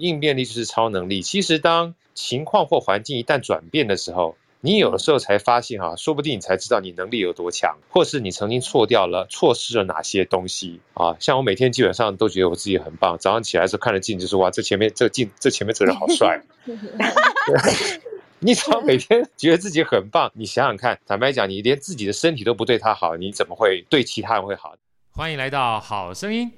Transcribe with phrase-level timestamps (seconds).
[0.00, 1.22] 应变力就是超能力。
[1.22, 11.16] 其实当情况或环境一旦转变的时候，你有的时候才发现啊，说不定你才知道你能力有多强，或是你曾经错掉了、错失了哪些东西啊。
[11.18, 16.42] 像我每天基本上都觉得我自己很棒，早上起来的时候看着镜子说哇，这前面这镜这前面这人好帅。
[18.42, 24.74] 你只要每天觉得自己很棒，你想想看，坦白讲，你连自己的身体都不对他好，你怎么会对其他人会好？
[25.12, 26.50] 欢迎来到好声音。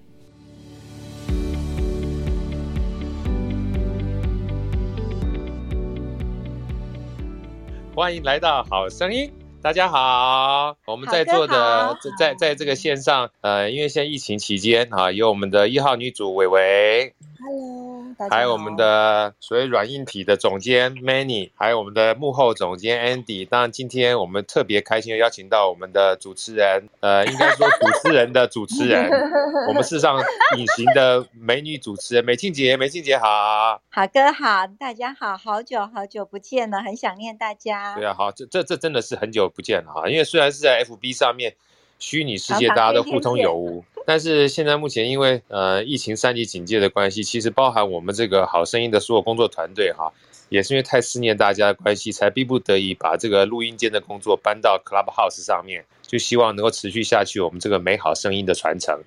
[7.94, 10.78] 欢迎来到好声音，大家好。
[10.86, 17.12] 我们在座的在在这个线上，呃，因为现在疫情期间啊，有我们的一号女主伟伟。
[17.38, 18.01] Hello。
[18.30, 23.46] 还有我们的所谓软硬体的总监 Manny，还有我们的幕后总监 Andy。
[23.46, 29.10] 当然，今天我们特别开心的邀请到我们的主持人，呃，应该说主持人的主持人，
[29.68, 30.18] 我们世上
[30.56, 37.94] 隐形的美女主持人美庆姐，美庆姐好，好哥好，大家好，好久好久不见了，很想念大家。
[37.94, 41.54] 对啊，好，这这这真的是很久不见了哈，因为虽然是在 FB 上面。
[41.98, 50.12] 虚拟世界大家都互通有无，但是现在目前因为呃疫情三级警戒的关系，其实包含我们这个好声音的所有工作团队哈，
[50.48, 59.00] 也是因为太思念大家的关系，才逼不得已把这个录音间的工作搬到 Clubhouse 上面，就希望能够持续下去我们这个美好声音的传承。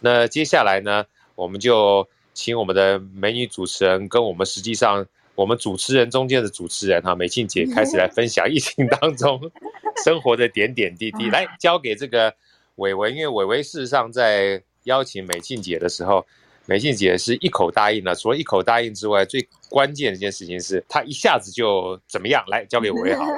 [0.00, 9.40] 那接下来呢，我们就请我们的美女主持人跟我们实际上我们主持人中间的主持人哈美庆姐开始来分享疫情当中
[10.04, 12.34] 生活的点点滴滴， 来交给这个。
[12.76, 16.24] 伟伟，因为伟伟事实上在邀请美庆姐的时候，
[16.66, 18.14] 美庆姐是一口答应了。
[18.14, 22.44] 除了一口答应之外，最关键的一件事情是她一下子就怎么样？
[22.48, 23.36] 来交给伟伟好了。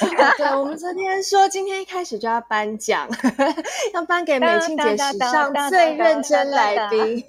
[0.38, 3.08] 对，我们昨天说今天一开始就要颁奖，
[3.94, 7.24] 要颁给美庆姐史上最认真来宾。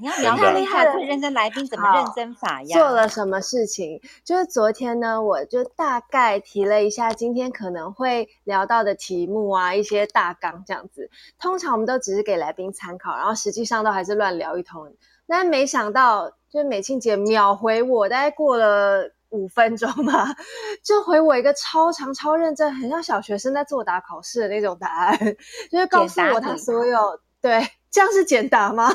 [0.00, 2.78] 你要聊太厉害，最认真来宾怎么认真法呀？
[2.78, 4.00] 做了什么事情？
[4.24, 11.10] 就是昨天呢，我就大概提了一下今天可能会聊到的题目啊，一些大纲这样子。
[11.38, 14.92] 通常我们都只是给来宾参考，然后实际上都还是乱聊一通。
[15.26, 20.36] 但没想到，就是美庆姐秒回我，大概过了五分钟吧，
[20.84, 25.18] 就回我一个超长、超认真，很像小学生在作答考试的那种答案，
[25.70, 28.92] 就是告诉我他所有对，这样是简答吗？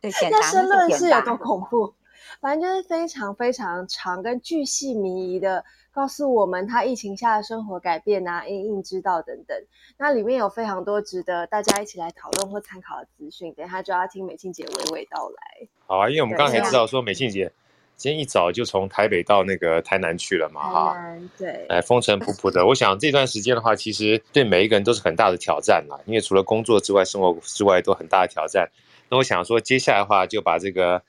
[0.00, 1.94] 对，那申论是有多恐怖？
[2.40, 9.56] 反正就是非常非常长，跟巨细靡遗的告诉我们他疫情下的生活改变啊、因应之道等等。
[9.98, 13.52] 那里面有非常多值得大家一起来讨论或参考的资讯。
[13.54, 15.68] 等一下就要听美庆姐娓娓道来。
[15.86, 17.52] 好啊，因为我们刚才知道说美庆姐
[17.96, 20.96] 今天一早就从台北到那个台南去了嘛，哈，
[21.36, 22.64] 对，哎，风尘仆仆的。
[22.64, 28.70] 我想这段时间的话，其实对每一个人都是很大的挑战啦，因为除了工作之外，生活之外都很大的挑战。
[29.10, 31.02] 那我想说，接下来的话就把这个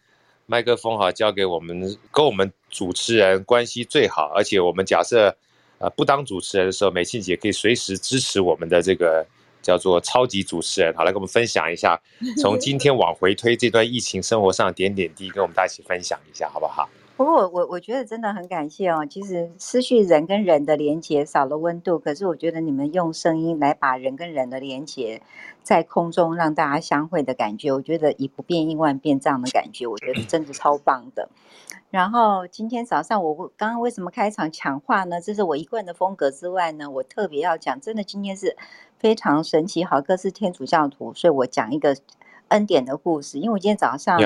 [0.47, 5.37] 麦克风哈交给我们，跟我们主持人关系最好，而且我们假设
[5.77, 9.25] 呃不当主持人的时候，美庆姐可以随时支持我们的这个
[9.61, 12.01] 叫做超级主持人，好，来跟我们分享一下，
[12.41, 16.89] 从今天往回推这段疫情生活上的点点滴，跟我们大家一起分享一下，好不好？
[17.21, 25.21] 不过我我我觉得真的很感谢哦，其实失去人跟人的连接少了温度，可是我觉得你们用声音来把人跟人的连接
[25.61, 31.29] 在空中让大家相会的感觉，我觉得以不变应万变这样的感觉，我觉得真的超棒的。
[31.91, 35.21] 然后今天早上我刚刚为什么开场抢话呢？
[35.21, 38.57] 这是我一贯的风格之外呢，我特别要讲，真的今天是
[38.97, 39.83] 非常神奇。
[39.83, 41.95] 好哥是天主教徒，所以我讲一个
[42.47, 44.19] 恩典的故事，因为我今天早上。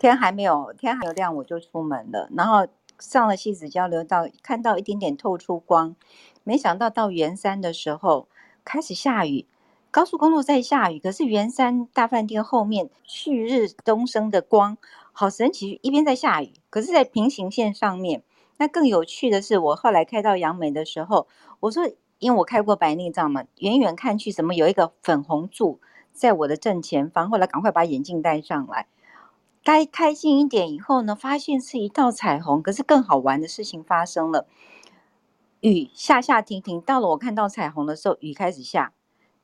[0.00, 2.26] 天还没有天还没有亮，我就出门了。
[2.34, 2.66] 然后
[2.98, 5.94] 上了戏子交流道，看到一点点透出光。
[6.42, 8.26] 没想到到圆山的时候
[8.64, 9.44] 开始下雨，
[9.90, 14.78] 高速公路在下雨，可是圆山大饭店后面旭日东升的光，
[15.12, 15.78] 好神奇！
[15.82, 18.22] 一边在下雨，可是在平行线上面。
[18.56, 21.26] 那更有趣的是，我后来开到杨梅的时候，
[21.60, 21.86] 我说，
[22.18, 25.78] 因为我开过白内障嘛，远远看去，怎么有一个粉红柱
[26.14, 27.28] 在我的正前方？
[27.28, 28.86] 后来赶快把眼镜戴上来。
[29.62, 32.62] 该开心一点以后呢，发现是一道彩虹。
[32.62, 34.46] 可是更好玩的事情发生了，
[35.60, 38.92] 雨下下停停，到了我看到彩虹的时候，雨开始下。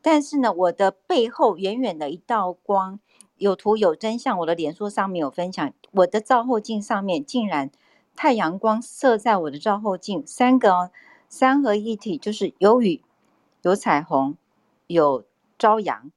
[0.01, 3.01] 但是呢，我的背后远远的一道光，
[3.37, 4.39] 有图有真相。
[4.39, 7.71] 我的脸书上面有分享，我的照后镜上面竟然
[8.15, 10.91] 太阳光射在我的照后镜，三个哦，
[11.29, 13.03] 三合一体，就是有雨、
[13.63, 14.37] 有彩虹、
[14.87, 15.25] 有
[15.59, 16.11] 朝阳。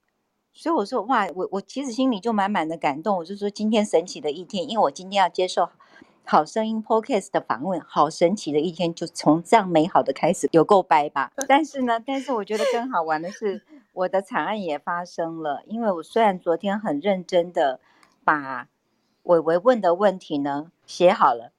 [0.59, 3.15] 所以我说哇，我我其实心里就满满的感动。
[3.15, 5.69] 我就说今天神奇的一天，因为我今天要接受
[6.25, 11.31] 好声音 Podcast 的访问，好神奇的一天就从这样美好的开始，有够掰吧？
[11.47, 13.63] 但是呢，但是我觉得更好玩的是，
[13.94, 15.63] 我的惨案也发生了。
[15.65, 17.79] 因为我虽然昨天很认真的
[18.25, 18.67] 把
[19.23, 21.53] 伟伟问的问题呢写好了。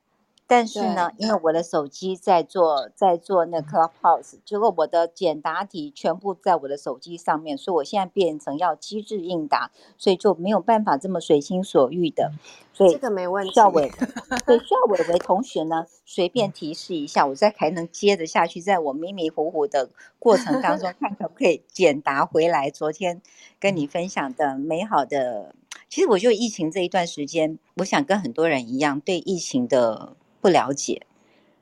[0.50, 12.32] 但是呢，因为我的手机在做在做那 Clubhouse，结果我的简答题全部在我的手机上面，所以我现在变成要机智应答，所以就没有办法这么随心所欲的。
[12.72, 13.52] 所以这个没问题。
[13.52, 13.88] 孝伟，
[14.44, 19.88] 对孝伟伟同学呢，随便提示一下，我再还能接着下去，在我迷迷糊糊的
[20.18, 22.68] 过程当中， 看可不可以简答回来。
[22.68, 23.22] 昨天
[23.60, 25.54] 跟你分享的美好的，
[25.88, 30.16] 其实我就疫情这一段时间，我想跟很多人一样，对疫情的。
[30.40, 31.06] 不了解，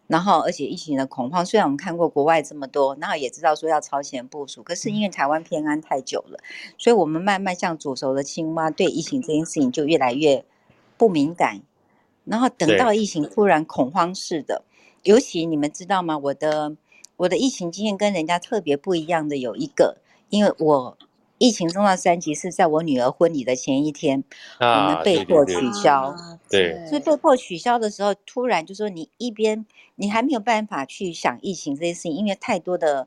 [0.07, 6.39] 然后而且疫情的恐慌，虽然我们看过国外这么多，然后也知道说要超前部署，可是因为台湾偏安太久了，
[6.79, 10.45] 所以我们慢慢像煮熟的青蛙，对疫情这件事情就越来越
[10.97, 11.61] 不敏感。
[12.25, 14.63] 然后等到疫情突然恐慌式的，
[15.03, 16.17] 尤其你们知道吗？
[16.19, 16.77] 我的
[17.17, 19.99] 我的疫情经验跟人家特别不一样的有一个，
[20.31, 20.99] 因为我。
[21.38, 24.23] 疫情中的三级是在我女儿婚礼的前一天，
[24.58, 26.14] 啊、我们被迫取消。
[26.50, 29.64] 对，对，对，所以被迫取消的时候，突然就说你一边
[29.94, 33.06] 你还没有办法去想疫情这些事情，因为太多的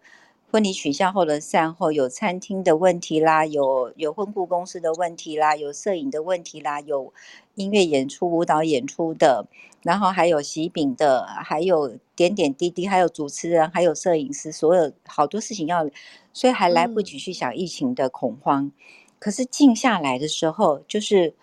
[0.50, 7.13] 婚礼取消后的善后，有餐厅的问题啦，有有婚顾公司的问题啦，有摄影的问题啦，有
[7.62, 9.46] 音乐演出、舞蹈演出的，
[9.84, 15.90] 然后还有喜饼的，还有点点滴滴，还有主持人，还有摄影师，所有好多事情要。
[16.34, 18.72] 所以还来不及去想疫情的恐慌，嗯、
[19.19, 21.34] 可是静下来的时候，就是，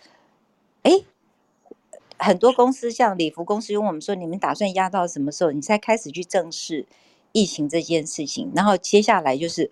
[0.82, 1.02] 哎，
[2.16, 6.86] 很多公司像礼服公司，问我们说，你们打算压到什么时候，你才开始去正视
[7.32, 8.50] 疫情这件事情？
[8.56, 9.70] 然后接下来就是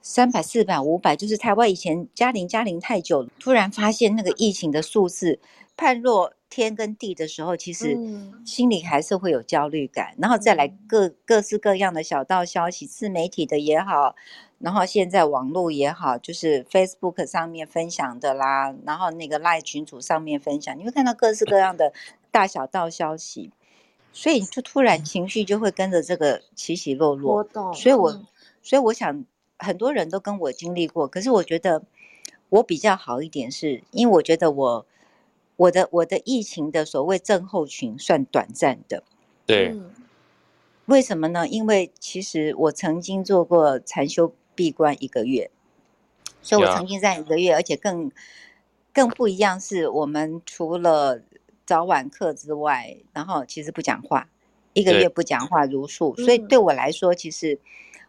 [0.00, 5.38] 三百、四百、五百，就是台湾以前加零加零太久了，突然发现那个疫情的数字
[5.76, 7.98] 判若天跟地的时候，其实
[8.44, 10.14] 心里还是会有焦虑感。
[10.18, 14.14] 然后再来各各式各样的小道消息，自媒体的也好。
[14.58, 21.92] 然后现在网络也好，就是 Facebook 上面分享的啦，然后那个 Line 群组上面分享，你会看到各式各样的
[22.30, 23.50] 大小道消息，
[24.14, 27.44] 所以就突然情绪就会跟着这个起起落落。
[27.74, 28.24] 所以我，
[28.62, 29.26] 所以我想
[29.58, 31.82] 很多人都跟我经历过，可是我觉得
[32.48, 34.86] 我比较好一点是，是因为我觉得我
[35.56, 39.02] 我的我的疫情的所谓症候群算短暂的。
[39.44, 39.74] 对，
[40.86, 41.48] 为什么呢？
[41.48, 44.34] 因为其实我曾经做过禅修。
[44.56, 45.50] 闭关一个月，
[46.40, 48.10] 所以我曾经在一个月，而且更
[48.90, 51.20] 更不一样，是我们除了
[51.66, 54.30] 早晚课之外，然后其实不讲话，
[54.72, 57.60] 一个月不讲话如数，所以对我来说，其实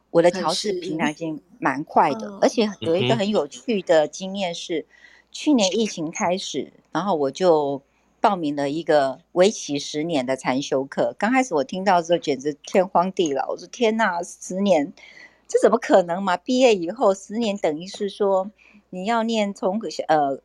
[0.10, 4.86] 我的调试平常心蛮快的，而且有一个很有趣的经验是，
[5.32, 7.82] 去年疫情开始，然后我就
[8.20, 11.16] 报名了一个为期十年的禅修课。
[11.18, 14.94] 刚开始我听到的时候，简直天荒地老，我说天哪，十年！
[15.48, 16.36] 这怎么可能嘛？
[16.36, 18.52] 毕业以后十年，等于是说
[18.90, 20.42] 你要念从呃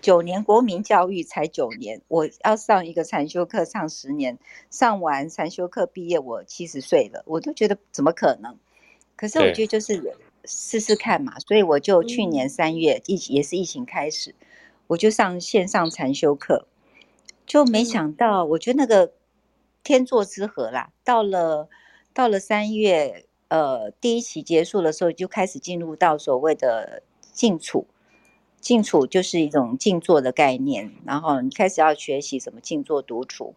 [0.00, 4.38] 九年国民教育才九年，我要上一个禅修课上十年，
[4.68, 8.58] 上完禅修课毕业我七十岁了，我都觉得怎么可能？
[9.16, 14.34] 可是我觉得就是试试看嘛，所以我就去年三月疫也是疫情开始，
[14.86, 16.66] 我就上线上禅修课，
[17.46, 19.12] 就没想到，我觉得那个
[19.82, 21.68] 天作之合啦，到了
[22.12, 23.26] 到了三月。
[23.48, 27.02] 呃，第一期结束的时候，就开始进入到所谓的
[27.34, 27.86] 静处。
[28.62, 33.54] 静处就是一种静坐的概念，然后你开始要学习怎么静坐独处，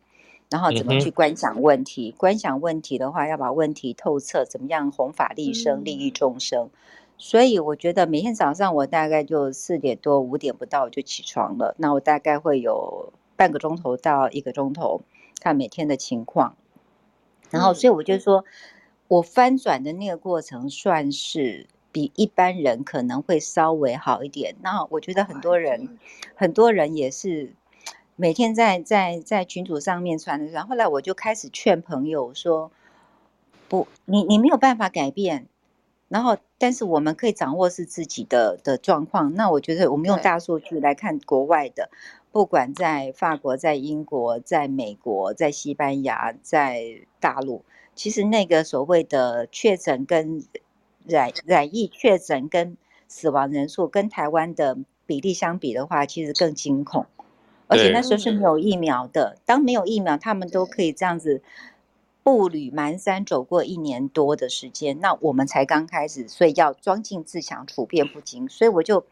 [0.50, 2.14] 然后怎么去观想问题。
[2.16, 6.66] 嗯、观想问题的话，要把问题透彻，怎么样弘法利生、利益众生。
[6.66, 6.72] 嗯、
[7.18, 11.76] 所以我觉得每天早上我大概就四点多、五点不到我就起床了。
[11.78, 15.02] 那我大概会有半个钟头到一个钟头，
[15.40, 16.56] 看每天的情况。
[17.50, 18.40] 然后，所以我就说。
[18.40, 18.46] 嗯
[19.08, 24.56] 我翻转的那个过程，算是比一般人可能会稍微好一点。
[24.64, 26.00] 那我觉得很多人，
[26.34, 27.54] 很多人也是
[28.16, 30.46] 每天在在在群组上面传的。
[30.52, 32.72] 然后后来我就开始劝朋友说
[33.68, 35.48] ：“不，你你没有办法改变。
[36.08, 39.34] 然后，但是我们可以掌握是自己的的状况。
[39.34, 41.90] 那我觉得我们用大数据来看国外的，
[42.32, 50.44] 不管在法国、在英国、在美国、在西班牙、在大陆。”其实那个所谓的确诊跟
[51.06, 57.06] 染染疫确诊跟死亡人数跟台湾的比例相比的话，其实更惊恐。
[57.68, 61.42] 而且那时候是没有疫苗的，当没有疫苗，他们都可以这样子
[62.24, 65.00] 步履蹒跚走过一年多的时间。
[65.00, 68.48] 那我们才刚开始，所以要装进自强，处变不惊。
[68.48, 69.06] 所以我就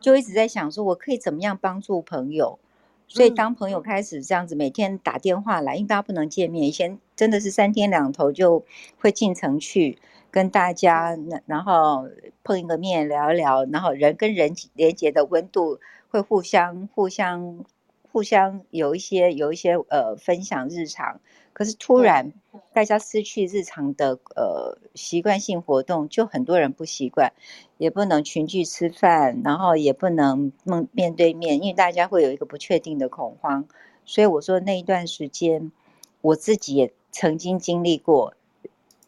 [0.00, 2.58] 就一直在想说，我可以怎么样帮助朋友。
[3.06, 8.64] 所以，当朋友开始这样子每天打电话来，因为大家不能见面，以前真的是三天两头就
[8.98, 9.98] 会进城去
[10.30, 12.08] 跟大家，然后
[12.42, 17.64] 碰一个面聊一聊，然后人跟人连接的温度会互相、互相、
[18.14, 21.20] 互相有一些有一些呃分享日常，
[21.52, 22.32] 可是突然
[22.72, 27.32] 大家失去日常的呃习惯性活动，就很多人不习惯，
[27.76, 33.66] 也不能群聚吃饭，然后也不能面面对面，因为大家会有一个不确定的恐慌。
[34.04, 35.72] 所以我说那一段时间，
[36.20, 38.34] 我自己也曾经经历过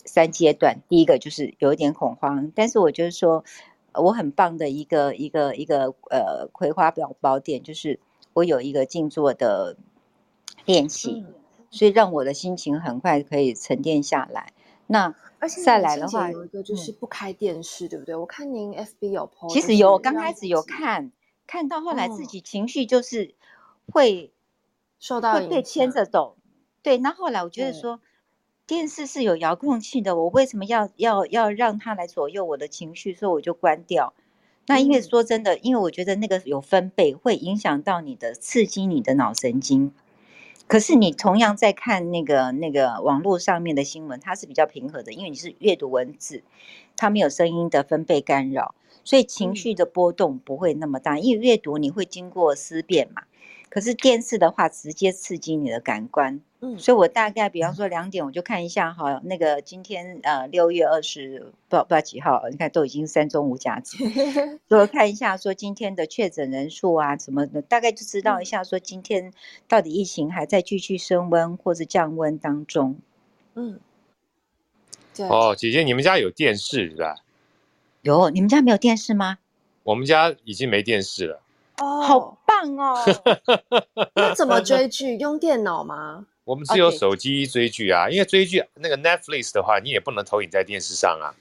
[0.04, 0.78] 三阶段。
[0.88, 3.44] 第一个就是有一点恐慌，但是我就是说，
[3.92, 8.00] 我很棒的一个一个一个呃葵花宝宝典，就是
[8.36, 9.76] 我有一个静坐的
[10.64, 11.24] 练习，
[11.70, 14.52] 所以让我的心情很快可以沉淀下来。
[14.86, 18.14] 那而且再来的话，有一个就是不开电视，对不对？
[18.14, 21.12] 我看您 FB 有 po，其实有，刚开始有看，
[21.46, 23.34] 看到后来自己情绪就是
[23.92, 24.32] 会。
[24.98, 26.38] 受到会被牵着走，
[26.82, 26.96] 对。
[26.96, 28.00] 那后，后来我觉得说，
[28.66, 33.14] 电视是有遥控器的，我为什么要要要让它来左右我的情绪？
[33.14, 34.14] 所以我就关掉。
[34.66, 39.92] 那因为说真的，因为我觉得那个有分贝，会影响到你的刺激你的脑神经。
[40.66, 46.42] 可是你同样在看那个那个网络上面的新闻，它是比较平和的，因为你是阅读文字，
[46.96, 51.20] 它没有声音的分贝干扰，所以情绪的波动不会那么大。
[51.20, 53.22] 因为阅读你会经过思辨嘛。
[53.68, 63.98] 可是电视的话，直接刺激你的感官，嗯，所以我大概比方说两点，我就看一下哈，那个今天呃六月二十不不知道几号，你看都已经三中无甲子，
[64.68, 69.32] 所以我看一下说今天的确诊人数啊什么的，大概就知道一下说今天
[69.68, 72.98] 到底疫情还在继续升温或者降温当中，
[73.54, 73.78] 嗯，
[75.14, 77.16] 对哦，姐姐，你们家有电视是吧？
[78.00, 79.38] 有，你们家没有电视吗？
[79.82, 81.42] 我们家已经没电视了。
[81.78, 82.96] 哦，好棒哦！
[84.14, 85.16] 那怎么追剧？
[85.18, 86.26] 用电脑吗？
[86.44, 91.34] 我们是有手机追剧啊，因为追剧那个 Netflix 的话，你也不能投影在电视上啊。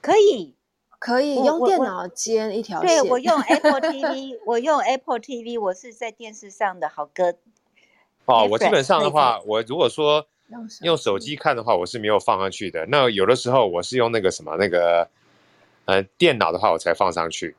[0.00, 0.54] 可以，
[0.98, 3.02] 可以用电脑接一条线。
[3.02, 7.34] 对，我用 Apple TV，我用 Apple TV，我是在电视上的好哥。
[8.26, 10.26] 哦，我基本上的话，我如果说
[10.82, 12.86] 用手机看的话，我是没有放上去的。
[12.86, 15.08] 那有的时候我是用那个什么那个
[15.86, 17.56] 呃电脑的话，我才放上去。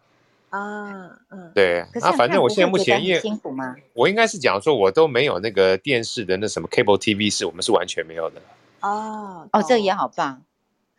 [0.56, 3.76] 啊，嗯，对，那反正我现在目前因为辛苦吗？
[3.94, 8.42] 我应该是讲说，我都没有那个电视的那什么 cable TV，是我们是完全没有的。
[8.80, 10.42] 哦，哦，这个也好棒。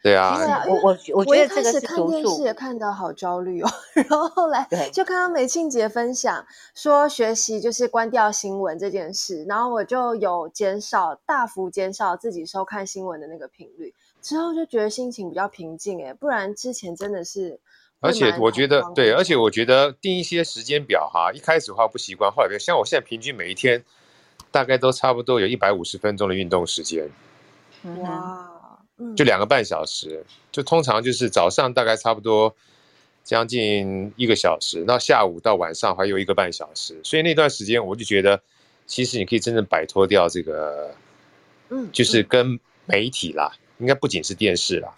[0.03, 17.59] 对啊，我我我觉得这个是看电视也看得好焦虑哦，然后后来就看到美庆姐分享说学习就是关掉新闻这件事，然后我就有减少大幅减少自己收看新闻的那个频率，之后就觉得心情比较平静哎，不然之前真的是。
[18.01, 23.83] 而且我觉得对，而且我觉得定一些时间表哈，一开始的话不习惯，后来像我现在平均每一天
[24.51, 27.11] 大概都差不多有一百五十分钟的运动时间，
[28.03, 28.79] 哇，
[29.17, 32.55] 就两个半小时，就通常就是早上大概差不多
[33.25, 38.41] 将近一个小时，到下午到晚上还有一个半小时，所以那段时间我就觉得，
[38.87, 40.95] 其实你可以真正摆脱掉这个，
[41.71, 44.95] 嗯，就是跟媒体啦，应该不仅是电视啦。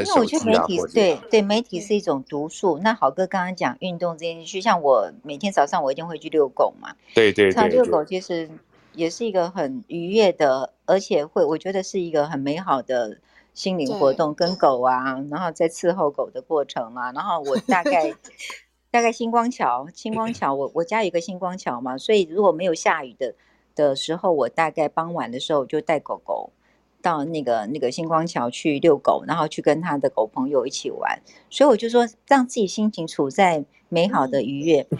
[0.00, 2.78] 因为我觉得媒体对对媒体是一种毒素。
[2.78, 6.94] 那好哥刚刚讲运动这件事，像我每天早上我一定会去遛狗嘛。
[7.14, 8.48] 对对对，遛狗其实
[8.94, 13.18] 也是一个很愉悦的，而且会我觉得是一个很美好的
[13.54, 14.34] 心灵活动。
[14.34, 18.14] 跟狗啊，然后在伺候狗的过程啊，然后我大概
[18.90, 23.34] 大概星光桥，星光桥，我我家有个星光桥嘛，所以如果没有下雨的
[23.74, 26.52] 的时候，我大概傍晚的时候就带狗狗。
[27.02, 34.86] 到那个那个星光桥去遛狗，然后去跟他的狗朋友一起玩，所以我就说让自己心情处在美好的愉悦。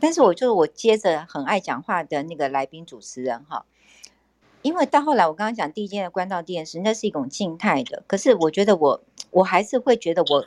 [0.00, 3.64] 但是我就我接着很爱讲话的那个来宾主持人哈，
[4.60, 8.02] 因为到后来我刚刚讲第一件的关到电视，那是一种静态的。
[8.06, 10.46] 可是我觉得我我还是会觉得我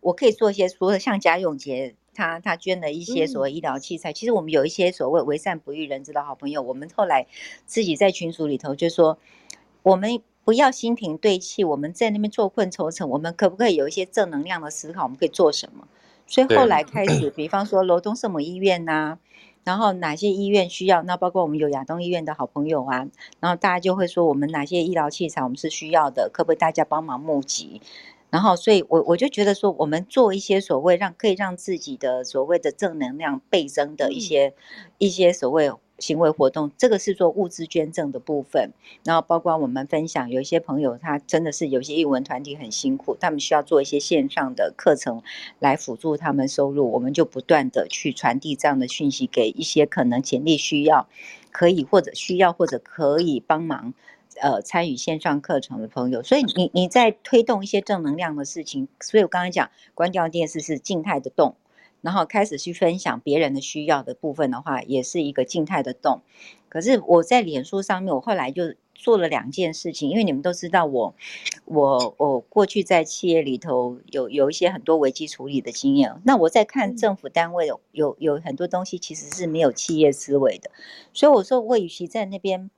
[0.00, 7.26] 我可以做一些，除了像贾永杰他他捐的一些所谓医疗器材，其实我们有一些所谓为善不欲人知的好朋友，我们后来
[7.64, 9.18] 自己在群组里头就说
[9.82, 10.22] 我们。
[10.46, 15.02] 不要心平对气，我们在那边坐困愁城，我们可不可以有一些正能量的思考？
[15.02, 15.88] 我们可以做什么？
[16.24, 19.18] 所以后来开始，比方说罗东圣母医院呐、啊，
[19.64, 21.02] 然后哪些医院需要？
[21.02, 23.08] 那包括我们有亚东医院的好朋友啊，
[23.40, 27.82] 然后大家就会说，我们哪些医疗器材我们是需要的，可不可以大家帮忙募集？
[28.30, 34.54] 然后，所以我我就觉得说，我们做一些所谓让可以让自己的所谓的正能量倍增的一些、嗯、
[34.98, 35.72] 一些所谓。
[35.98, 38.72] 行为活动，这个是做物资捐赠的部分，
[39.04, 45.22] 然后包括我们分享，有一些朋友他真的是有些艺文团体很辛苦，他们需要做一些线上的课程
[45.58, 51.08] 来辅助他们收入，我们就不断的去传递这样的讯息给一些可能潜力需要、
[51.50, 53.94] 可以或者需要或者可以帮忙
[54.42, 56.22] 呃参与线上课程的朋友。
[56.22, 61.56] 所以你你在推动一些正能量的事情，所以我刚才讲关掉电视是静态的动。
[62.06, 66.20] 然后开始去分享别人的需要的部分的话，也是一个静态的动。
[66.68, 71.16] 可是我在脸书上面，我后来就做了两件事情，因为你们都知道我，
[71.64, 76.14] 我我过去在企业里头有有一些很多危机处理的经验。
[76.24, 80.70] 那我在看政府单位有有有很多东西其实是没有企业思维的，
[81.12, 82.70] 所以我说我与其在那边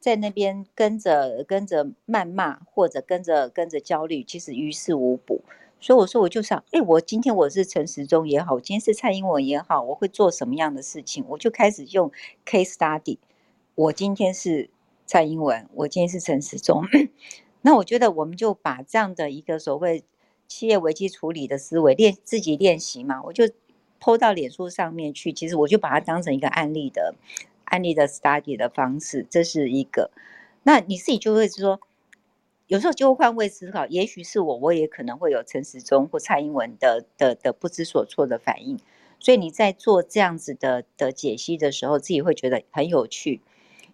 [0.00, 5.42] 在那边跟着跟着谩骂或者跟着跟着焦虑，其实于事无补。
[5.82, 11.22] 所以我说我就想，哎，我今天我是陈时中也好，我今天是蔡英文也好，我会做什么样的事情？
[11.28, 12.10] 我就开始用
[12.46, 13.18] case study。
[13.74, 14.70] 我今天是。
[15.04, 16.84] 蔡英文，我今天是陈时中，
[17.60, 20.04] 那我觉得我们就把这样的一个所谓
[20.48, 23.44] 企业危机处理的思维练自己练习嘛，我就
[24.00, 25.30] PO 到脸书上面去。
[25.30, 27.14] 其实我就把它当成一个案例的
[27.64, 30.10] 案例的 study 的方式，这是一个。
[30.62, 31.80] 那你自己就会说，
[32.72, 38.78] 有时候就会换位思考，也许是我，我也可能会有陈时中或蔡英文的的的不知所措的反应。
[39.20, 43.42] 所以你在做这样子的的解析的时候，自己会觉得很有趣。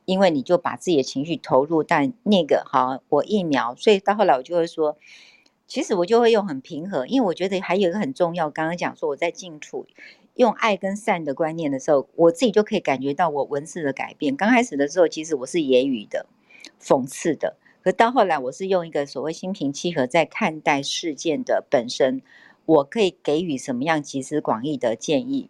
[0.05, 4.97] 因为你就把自己的情绪投入，但那个好，我疫苗，所以到后来我就会说，
[5.67, 9.89] 其实我就会用很平和，因为我觉得还有一个很重要，刚刚讲说我在近处
[10.35, 14.37] 用爱跟善的观念的时候，我自己就可以感觉到我文字的改变。
[14.37, 16.27] 刚开始的时候，其实我是揶揄的、
[16.81, 17.57] 讽刺的，
[17.89, 22.21] 可到后来我是用一个所谓心平气和在看待事件的本身，
[22.67, 25.49] 我可以给予什么样集思广益的建议。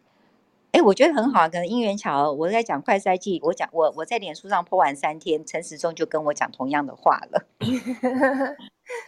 [0.70, 7.44] 哎，我觉得很好，可能因缘巧合，我在讲快筛剂，我讲我我在脸书上 po 完三天，陈时中就跟我讲同样的话了，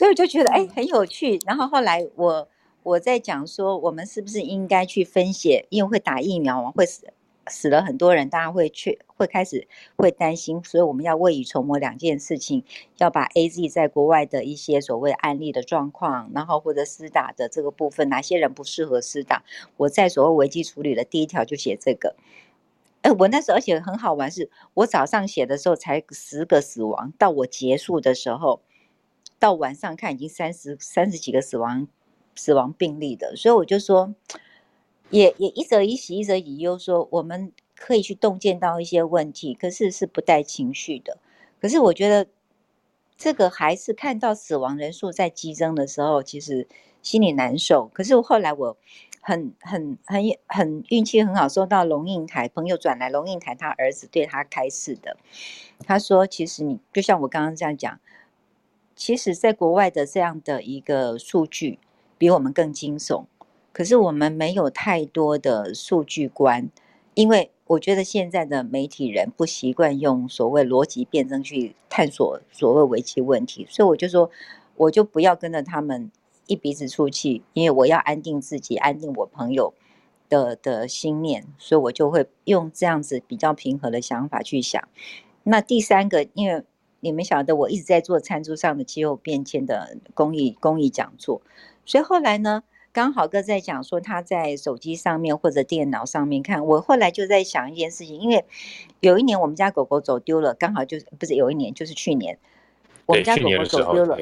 [0.01, 1.39] 所以我就觉得哎很有趣。
[1.47, 2.49] 然后后来我
[2.83, 6.85] 我在讲说，我们是不是应该去分析，因为会打疫苗嘛，会
[7.47, 7.71] 死。
[7.71, 12.65] 了很多人，大家会去会开始会担心，所以我们要未雨绸缪两件事情，
[12.99, 19.45] 要把 AZ 在国外的一些所谓案例的状况，然后或者施打的这个部分，哪些人不适合施打，
[19.77, 22.17] 我在所谓危机处理的第一条就写这个。
[23.03, 28.63] 哎，我那时候而且很好玩，是我早上写的时候才十个死亡，到我结束的时候，
[29.39, 31.87] 到晚上看已经三十三十几个死亡
[32.35, 34.15] 死亡病例的，所以我就说。
[35.11, 41.19] 也也一则以喜，一则以忧，说我们可以去洞见到一些问题，可是是不带情绪的。
[41.61, 42.27] 可是我觉得
[43.17, 46.67] 这个还是看到死亡人数在激增的时候，其实
[47.03, 47.91] 心里难受。
[47.93, 48.77] 可是后来我
[49.21, 55.17] 很很很很运气很好，收到龙应台朋友转来，龙应台他儿子对他开示的，
[55.85, 58.01] 他说：“其实你就像我刚刚这样讲，
[58.95, 61.79] 其实在国外的这样的一个数据
[62.17, 63.25] 比我们更惊悚。”
[63.73, 66.69] 可是我们没有太多的数据观，
[67.15, 74.29] 因为我觉得现在的媒体人不习惯用所谓逻辑辩证去探索所谓危机问题，所以我就说，
[74.77, 76.11] 我就不要跟着他们
[76.49, 79.73] 一鼻子出气，因为我要安定自己，安定我朋友
[80.29, 84.83] 的的心念，所以我就会用这样子比较平和的想法去想。
[85.45, 86.65] 那第三个，因为
[86.99, 91.41] 你们晓得，我一直在做餐桌上的气候变迁的公益公益讲座，
[91.87, 92.65] 所以后来呢。
[92.93, 98.45] 刚好哥在讲说他在手机上面或者电脑上面看，我后来就在想一件事情，因为
[98.99, 102.37] 有一年我们家狗狗走丢了，刚好就是不是有一年就是去年，
[103.07, 104.19] 我们家狗狗走丢了，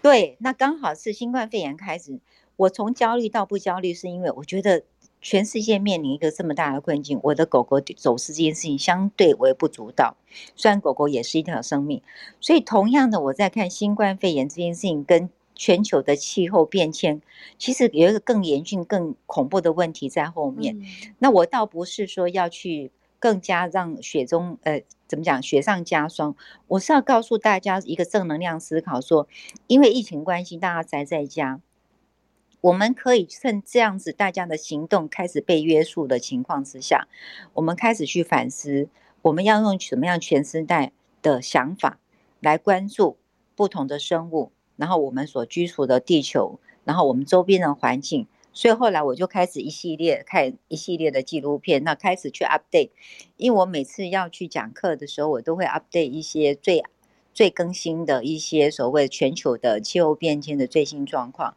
[0.00, 2.20] 对，那刚好是新冠肺炎开始，
[2.54, 4.84] 我从焦虑到不焦虑，是因为我觉得
[5.20, 10.16] 全世界面临一个这么大的困境，我的狗狗走失这件事情相对微不足道，
[10.54, 12.00] 虽然狗狗也是一条生命，
[12.40, 15.28] 所以同样的我在看新冠肺炎这件事情跟。
[15.54, 17.22] 全球的气候变迁，
[17.58, 20.78] 其实有一个更严峻、更恐怖的问题在后面。
[20.78, 26.34] 嗯、那我倒不是说要去更加让雪中呃怎么讲雪上加霜，
[26.66, 29.28] 我是要告诉大家一个正能量思考说，说
[29.66, 31.60] 因为疫情关系，大家宅在家，
[32.60, 37.06] 我们可以趁这样子大家的行动开始被约束的情况之下，
[37.52, 38.88] 我们开始去反思，
[39.22, 41.98] 我们要用什么样全时代的想法
[42.40, 43.16] 来关注
[43.54, 44.50] 不同的生物。
[44.76, 52.90] 然后我们所居住的地球，然后我们周边的环境，所以后来我就开始一系列看一系列的纪录片，那开始去 update，
[53.36, 56.82] 因为我每次要去讲课的时候，我都会 update 一些最
[57.32, 61.56] 最更新的一些所谓全球的气候变迁的最新状况，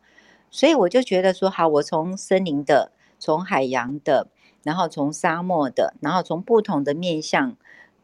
[0.50, 4.28] 所以我就觉得说，好，我从森林的，从海洋的，
[4.64, 7.58] 然后从沙漠的，然后从不同的面向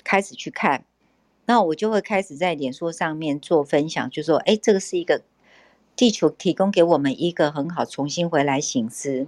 [0.03, 0.85] 开始去看。
[1.45, 5.21] 那我就会开始在脸书上面做分享，就说：哎，这个是一个
[5.95, 9.27] 地球提供给我们一个很好重新回来醒思，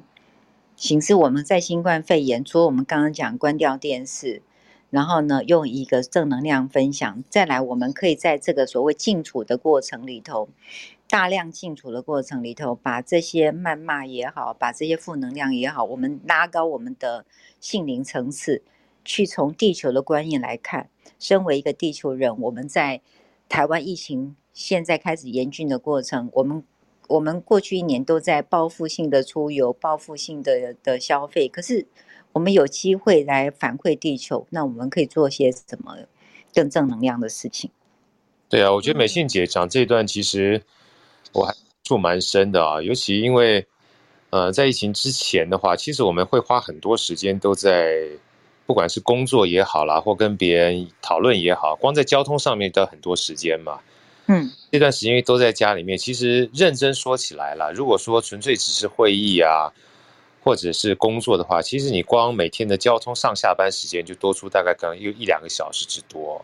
[0.75, 4.41] 醒思我们在新冠肺炎，除了我们刚刚讲关掉电视，
[4.89, 10.47] 然后呢，用一个正能量分享，再来我们可以在这个所谓静处的过程里头，
[11.09, 17.25] 大量进厨的过程里头，把这些谩骂也好，把这些负能量也好，我们拉高我们的
[17.59, 18.63] 心灵层次，
[19.05, 20.89] 去从地球的观念来看，
[21.19, 23.01] 身为一个地球人，我们在
[23.47, 26.63] 台湾疫情现在开始严峻的过程，我们
[27.07, 31.85] 我们过去一年都在报复性的出游，报复性的的消费，可是
[32.33, 35.97] 我们有机会来反馈地球，那我们可以做些什么
[36.53, 37.69] 更正能量的事情？
[38.49, 40.63] 对啊，我觉得美信姐讲这一段其实。
[41.33, 43.67] 我还触蛮深的啊，尤其因为，
[44.29, 47.93] 呃，在疫情之前的话，其实我们会花很多时间都在，
[48.65, 53.79] 不管是工作也好啦，或跟别人讨论也好，光在交通上面都要很多时间嘛。
[54.27, 59.71] 嗯，这段时间都在家里面，其实认真说起来了，如果说纯粹只是会议啊，
[60.43, 66.43] 或者是工作的话，其实你光每天的交通上下班时间就多出大概可能有一两个小时之多。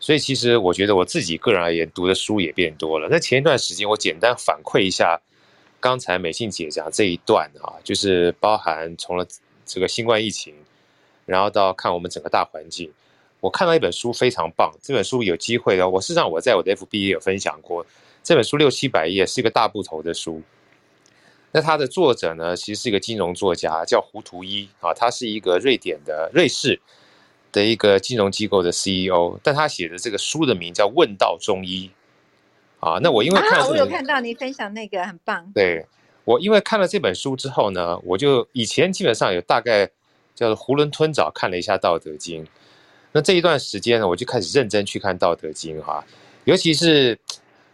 [0.00, 3.08] 所以其实我觉得我自己个人而言，读的书也变多了。
[3.10, 5.20] 那前一段时间，我简单反馈一下
[5.80, 9.26] 刚才美信姐讲这一段啊，就是包含从了
[9.66, 10.54] 这个新冠疫情，
[11.26, 12.92] 然后到看我们整个大环境。
[13.40, 17.84] 我看到一本书非常棒，这本书有机会的，我事实上我在我的 FB 也有分享过。
[18.22, 20.42] 这本书六七百页，是一个大部头的书。
[21.52, 26.80] 那它的作者呢，其实是一个金融作家，叫胡图一啊，他是一个瑞典的瑞士。
[27.52, 31.88] 的一个金融机构的 CEO，但他写的这个书的名叫《问道中医》
[32.84, 32.98] 啊。
[33.00, 35.52] 那我因为看我有看到你分享那个很棒。
[35.54, 35.86] 对，
[36.24, 39.88] 我因为看了这本书之后呢，我就以前基本上有大概
[40.34, 42.44] 叫做囫囵吞枣看了一下《道德经》。
[43.12, 46.04] 那这一段时间呢，我就开始认真去看《道德经》哈，
[46.44, 47.18] 尤其是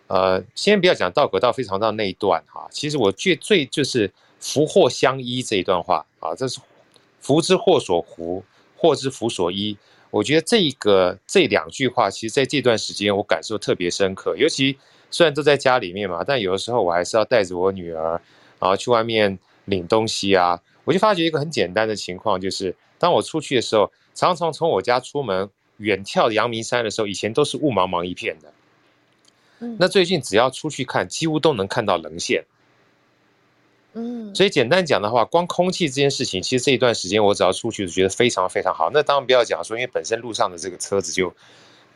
[0.06, 6.60] 呃，先不要讲道可道非常道那一段哈，其实我最最就是福祸相依这一段话啊，这是
[7.20, 8.44] 福之祸所伏。
[8.82, 9.76] 祸之福所依，
[10.10, 14.34] 我觉得这个这两句话，其实在这段时间我感受特别深刻。
[14.38, 14.74] 尤其
[15.10, 18.18] 虽然都在家里面嘛，但有的时候我还是要带着我女儿，
[18.58, 20.58] 然后去外面领东西啊。
[20.84, 28.52] 我就发觉一个很简单的情况，就是当我出去的时候，常常从我家出门远眺阳明山的时候，以前都是雾茫茫一片的。
[29.78, 32.44] 那最近只要出去看，几乎都能看到棱线。
[33.92, 38.88] 嗯，所以简单讲的话，光空气这件事情，其实这一段时间我只要出去，就觉得非常非常好。
[38.92, 41.34] 那当然不要讲说，因为本身路上的这个车子就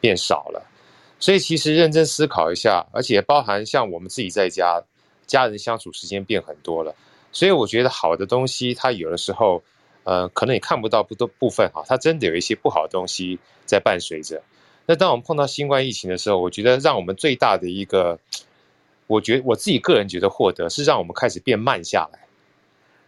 [0.01, 0.67] 变少了，
[1.19, 4.83] 所以其实认真思考一下，而且包含像我们自己在家，
[5.27, 6.95] 家人相处时间变很多了。
[7.35, 9.63] 所以我觉得好的东西，它有的时候，
[10.05, 14.43] 呃，可能也看不到不多部分哈，它真的有一些不好的东西在伴随着。
[14.87, 18.19] 那当我们碰到新冠疫情的时候，我觉得让我们最大的一个。
[19.07, 22.21] 我觉我自己个人觉得获得是让我们开始变慢下来，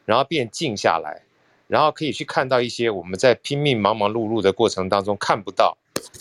[0.05, 1.23] 然后变静下来，
[1.69, 5.79] 然后可以去看到一些我们在拼命忙忙碌碌的过程当中看不到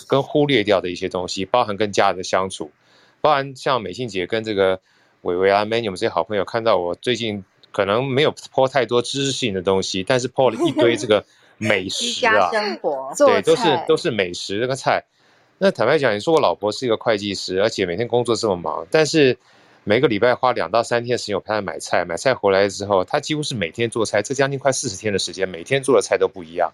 [0.08, 2.72] 跟忽略掉的一些东西，包含跟家人的相处，
[3.20, 4.80] 包含像美信姐跟这个
[5.24, 7.44] 伟伟啊、Many 我们这些好朋友看到我最近
[7.76, 11.26] 可能没有 po 太多知识性的东西，但是 po 了一堆这个
[11.58, 15.04] 美食啊， 生活对，都是都是美食这个菜。
[15.58, 19.38] 那坦白讲，你说我老婆是一个会计师，而且每天工作这么忙，但是。
[19.88, 22.06] 每个礼拜花两到三天时间，我陪她买菜。
[22.06, 26.74] 买菜回来之后，她几乎是每天做菜，这将近快四十天的时间，每天做的菜都不一样。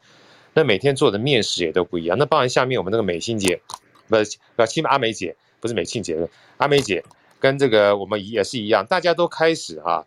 [0.54, 2.18] 那每天做的面食也都不一样。
[2.18, 3.60] 那包含下面我们那个美心姐，
[4.08, 7.04] 不是，不是，阿美姐，不是美庆姐，阿美姐
[7.42, 10.06] 跟这个我们也是一样，大家都开始哈、啊、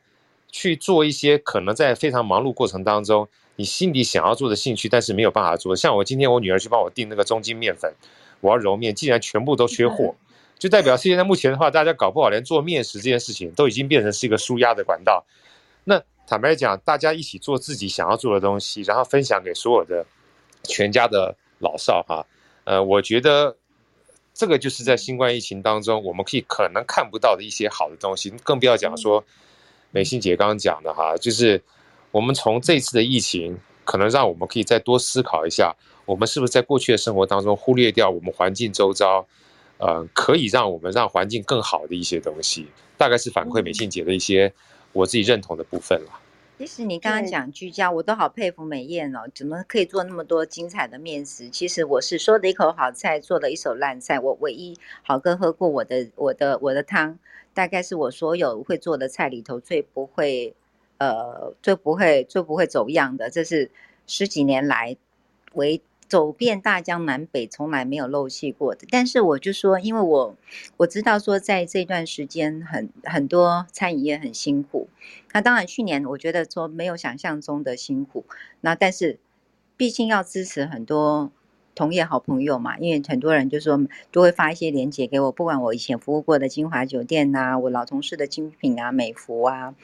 [0.55, 5.75] 去做一些可能在非常忙碌过程当中，你心里想要做的兴趣，但是没有办法做。
[5.75, 7.93] 像我今天我女儿去帮我订那个中筋面粉，
[8.41, 10.15] 我要揉面，竟然全部都缺货。
[10.57, 15.25] 就代表现在目前的话，大家搞不好连做面食这件事情都已经变成是一个输压的管道。
[15.83, 20.07] 那坦白讲，大家一起做自己想要做的东西，然后分享给所有的
[20.63, 22.25] 全家的老少哈。
[22.63, 23.57] 呃，我觉得
[24.33, 28.31] 这个就是在新冠疫情当中，我们可以可能看不到的一些好的东西。
[28.45, 29.25] 更不要讲说
[29.95, 31.63] 美心姐刚刚讲的哈，就是
[32.11, 35.73] 我们从这次的疫情，可能让我们可以再多思考一下，
[36.05, 39.25] 我们是不是在过去的生活当中忽略掉我们环境周遭。
[39.79, 44.53] 呃，可以让我们让环境更好的一些东西，大概是反馈美信姐的一些
[44.93, 46.21] 我自己认同的部分了。
[46.57, 51.51] 其实你刚刚讲居家，我都好佩服美艳哦，怎么可以做那么多精彩的面食？
[51.51, 54.21] 其实我是说的一口好菜，做了一手烂菜。
[54.21, 57.19] 我唯一好哥喝过我的我的我的汤，
[57.55, 60.55] 大概是我所有会做的菜里头最不会
[60.99, 63.71] 呃最不会最不会走样的，这是
[64.07, 64.97] 十几年来
[65.55, 65.81] 为。
[66.07, 68.87] 走遍大江南北，从来没有漏气过的。
[68.91, 70.37] 但是我就说，因为我
[70.77, 74.87] 我知道说，在这段时间很很多餐饮业很辛苦。
[75.33, 78.27] 那当然，去年我觉得说没有想象中的辛苦。
[78.61, 79.19] 那但是，
[79.79, 81.33] 毕竟要支持很多
[81.75, 83.81] 同业好朋友嘛，因为很多人就说
[84.13, 89.75] 都会发一些链接给我，不管我以前服务过的金华酒店呐、我老同事的精品啊、美福啊，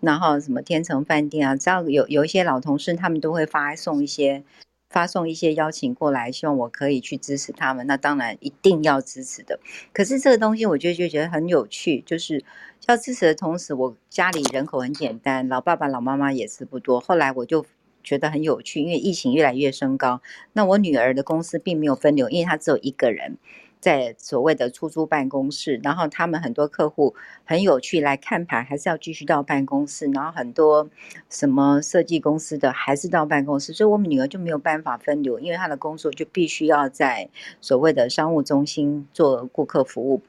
[0.00, 4.44] 然后什么天成饭店啊，只要有有一些老同事，他们都会发送一些
[4.90, 7.86] 发送一些邀请过来，希望我可以去支持他们。
[7.86, 9.58] 那当然一定要支持的。
[9.92, 12.44] 可是这个东西，我就就觉得很有趣，就是
[12.86, 17.00] 要支持的同时，我家里人口很简单，老爸爸、老妈妈也是不多。
[17.00, 17.64] 后来我就。
[18.08, 20.22] 觉得很有趣，因为疫情越来越升高。
[20.54, 23.36] 那我女儿的公司并没有分流，因为她只有一个人
[23.80, 25.78] 在所谓的出租办公室。
[25.82, 30.06] 然后他们很多客户很有趣来看盘，还是要继续到办公室。
[30.06, 30.88] 然后很多
[31.28, 37.28] 什么设计公司的还是到办公室，所以我们女儿就没有办法分流，因为她的工作就必须要在
[37.60, 40.22] 所谓的商务中心做顾客服务。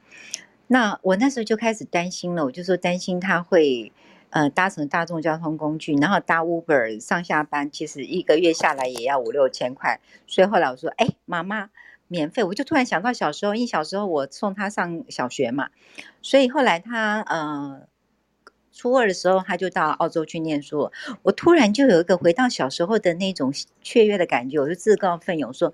[0.66, 3.90] 那我那时候就开始担心了，我就说担心她会。
[4.30, 10.00] 呃，搭乘大众交通工具，然后搭 Uber 上下班，其实一个月下来也要五六千块。
[10.28, 11.70] 所以后来我说，哎，妈妈，
[12.06, 12.44] 免费。
[12.44, 15.70] 我就突然想到小时候，因为小时候我送他上小学嘛，
[16.22, 17.82] 所以后来他呃
[18.72, 20.92] 初二的时候他就到澳洲去念书了。
[21.22, 25.72] 我突然就有一个回到小时候的那种雀跃的感觉，我就自告奋勇说，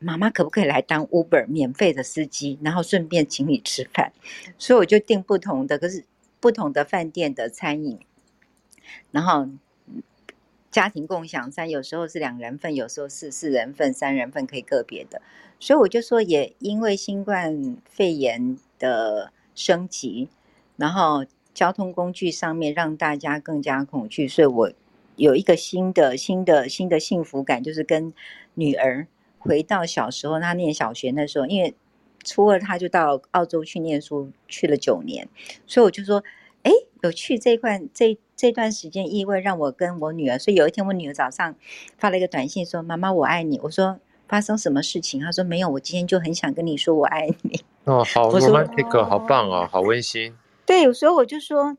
[0.00, 4.12] 妈妈可不可以来当 Uber 免费的司机，然后顺便请你吃饭？
[4.58, 6.04] 所以我就订不同的，可是。
[6.42, 8.00] 不同的饭店的餐饮，
[9.12, 9.48] 然后
[10.72, 15.22] 家庭共享餐，有时候是两人份，有时候是四人份、三人份可以个别的。
[15.60, 20.28] 所以我就说，也因为新冠肺炎的升级，
[20.76, 21.24] 然后
[21.54, 24.72] 交通工具上面让大家更加恐惧，所以我
[25.14, 28.12] 有一个新的、新的、新的幸福感，就是跟
[28.54, 29.06] 女儿
[29.38, 31.76] 回到小时候，她念小学那时候，因为。
[32.24, 35.28] 初二他就到澳洲去念书，去了九年，
[35.66, 36.22] 所以我就说，
[36.62, 36.70] 哎，
[37.02, 41.54] 有去这一块，这这段时间意味让我跟我女儿，所以有一天我女儿早上
[41.98, 47.60] 发了一个短信说：“妈妈，我爱你。”我说：“发生什么事情？”她说：“没有，我今天就很想跟你说我爱你。
[47.84, 50.34] ”哦，好，romantic，好棒哦，好温馨。
[50.64, 51.76] 对，所以我就说，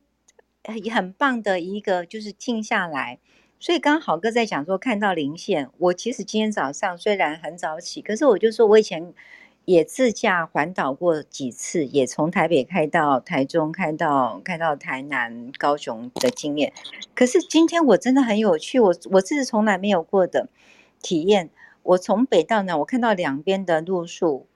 [0.91, 3.19] 很棒的一个就是静下来。
[3.60, 9.13] 所以刚刚好哥在讲说看到零线，我其实今天早上虽然很早起，可是我就说我以前。
[9.65, 16.73] 也自驾环岛过几次，也从台北开到台中，开到开到台南、高雄的经验。
[17.15, 20.49] 可是今天我真的很有趣，我我这是从来没有过的
[21.02, 21.49] 体验。
[21.84, 24.47] 我从北到南，我看到两边的路树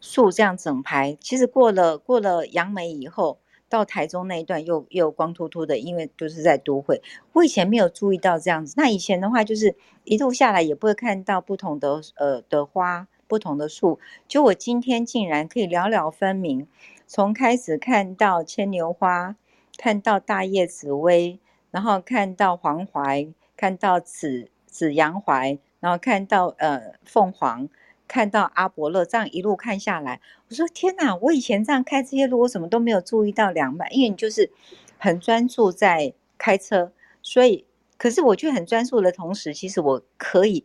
[0.00, 1.16] 树这样整排。
[1.20, 3.38] 其实过了过了杨梅以后，
[3.68, 7.02] 到台中那一段又又光秃秃的，因为就是在都会。
[7.32, 8.74] 我以前没有注意到这样子。
[8.76, 13.08] 那以前的话，就是一路下来也不会看到不同的呃的花。
[13.28, 16.66] 不同的树，就我今天竟然可以了了分明，
[17.06, 19.36] 从开始看到牵牛花，
[19.76, 21.38] 看到大叶紫薇，
[21.70, 27.68] 然后看到黄槐，看到紫紫阳槐，然后看到呃凤凰，
[28.08, 31.16] 看到阿伯勒，这样一路看下来，我说天哪！
[31.16, 34.50] 我以前这样开这些路，我怎么都没有注意到两百，因为你就是
[34.98, 37.66] 很专注在开车，所以
[37.98, 40.64] 可是我却很专注的同时，其实我可以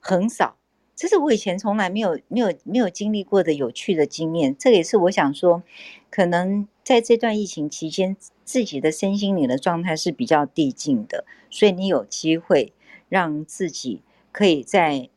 [0.00, 0.56] 横扫。
[0.94, 4.54] 这是我以前从来没有、没有、没有经历过的有趣的经验。
[4.56, 5.62] 这也是我想说，
[6.10, 12.72] 可能在这段疫情期间，自己的身心灵的状态是比较递进的，所以你有机会
[13.08, 15.08] 让自己可以在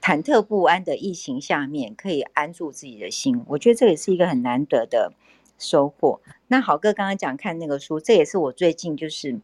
[0.00, 3.44] 忐忑不安的疫情下面，可以安住自己的心。
[3.48, 5.12] 我觉得这也是一个很难得的
[5.58, 6.20] 收获。
[6.46, 9.40] 那好哥刚刚讲看那个书，这也是我最近就是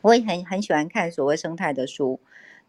[0.00, 2.18] 我也很很喜欢看所谓生态的书。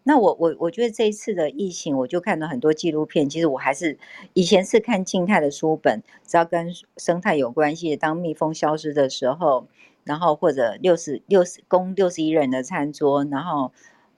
[0.03, 3.29] 那我我我觉得这一次的疫情，我就看了很多纪录片。
[3.29, 3.99] 其实我还是
[4.33, 9.67] 以前是看静态的书本，只要跟生态有关系，当蜜蜂消失的时候，
[10.03, 13.71] 然后或者六十六十公六十一人的餐桌，然后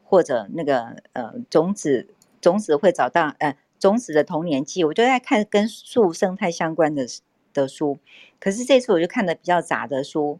[0.04, 2.08] 或者那个呃种子
[2.40, 7.06] 种子会找到呃种子的童年记，我就在看跟树生态相关的
[7.54, 7.98] 的书。
[8.40, 10.40] 可是这次我就看的比较杂的书，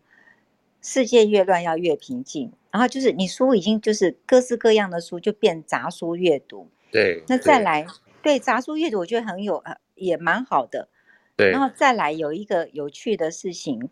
[0.84, 2.52] 世界越乱要越平静。
[2.70, 7.24] 然后就是你书已经就是各式各样的书就变杂书阅读，对。
[7.28, 7.84] 那再来
[8.22, 10.90] 对，对杂书阅读，我觉得很有呃也蛮好的。
[11.36, 11.50] 对。
[11.50, 13.90] 然后再来有一个有趣的事情，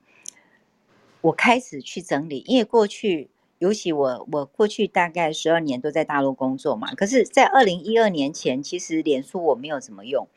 [1.21, 10.27] 我开始去整理，因为过去尤其我我过去大概十二年都在大陆工作嘛，可是，在二零一二年前，其实脸书我没有怎么用，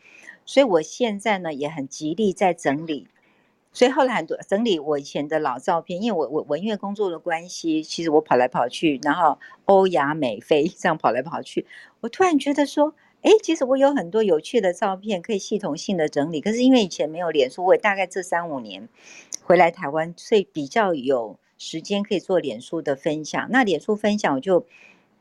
[0.44, 3.08] 所以我现在呢也很极力在整理。
[3.74, 11.66] 所以后来很多整理我以前的老照片，因为我我我因为工作的关系，其实我跑来跑去，然后欧亚美菲这样跑来跑去，
[12.00, 16.40] 我突然觉得说，哎，其实我有很多有趣的照片可以系统性的整理。
[16.40, 18.88] 可是因为以前没有脸书，我也大概这三五年
[19.42, 23.48] 回来台湾，所以比较有时间可以做脸书的分享。
[23.50, 24.64] 那脸书分享我就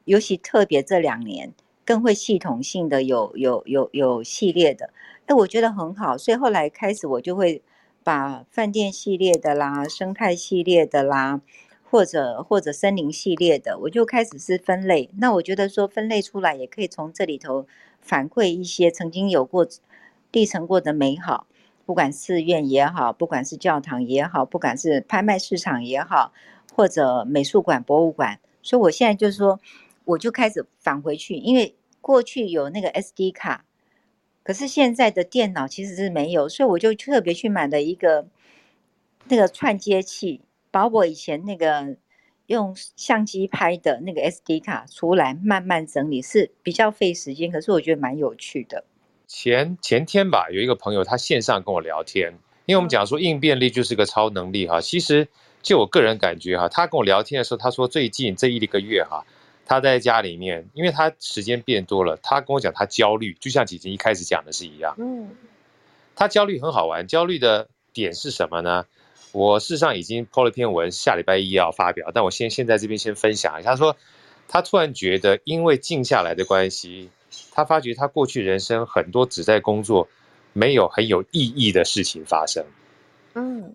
[0.06, 4.92] 尤其特别这两年更会系统性的有有有有系列的，
[5.26, 7.64] 哎，我觉得很好，所以后来开始我就会
[8.04, 11.42] 把饭店系列的啦、生态系列的啦，
[11.84, 15.10] 或者或者森林系列的，我就开始是分类。
[15.18, 17.66] 那我觉得说分类出来也可以从这里头
[18.02, 19.68] 反馈一些曾经有过
[20.32, 21.48] 历程过的美好，
[21.86, 26.34] 不管寺院也好，不管是教堂也好，不管是拍卖市场也好，
[26.76, 28.40] 或者美术馆、博物馆。
[28.62, 29.60] 所以我现在就是说。
[30.06, 33.64] 我就开始返回去，因为过去有那个 SD 卡，
[34.44, 38.28] 可是现在的电脑其实是没有，所以我就特别去买了一个
[39.30, 41.96] 那个串接器，把我以前那个
[42.48, 48.84] 用相机拍的那个 SD 卡出来，慢慢整理，是比较费时间，可是我觉得蛮有趣的。
[49.28, 52.34] 前前天吧，有一个朋友他线上跟我聊天，
[52.66, 55.30] 因为我们讲说应变力就是个超能力哈，其实
[55.62, 59.26] 就我个人感觉哈，他跟我聊天的时候，他说最近这一个月哈。
[59.66, 64.96] 他在家里面，因为他时间变多了，他跟我讲他焦虑，就像姐姐一开始讲的是一样。
[64.98, 65.30] 嗯，
[66.16, 68.86] 他焦虑很好玩，焦虑的点是什么呢？
[69.32, 73.72] 我事实上已经 po 了篇文，下礼拜一要发表，但我先现在这边先分享一下。
[73.72, 73.98] 他说，
[74.48, 77.10] 他突然觉得因为静下来的关系，
[77.52, 80.08] 他发觉他过去人生很多只在工作，
[80.54, 82.64] 没有很有意义的事情发生。
[83.34, 83.74] 嗯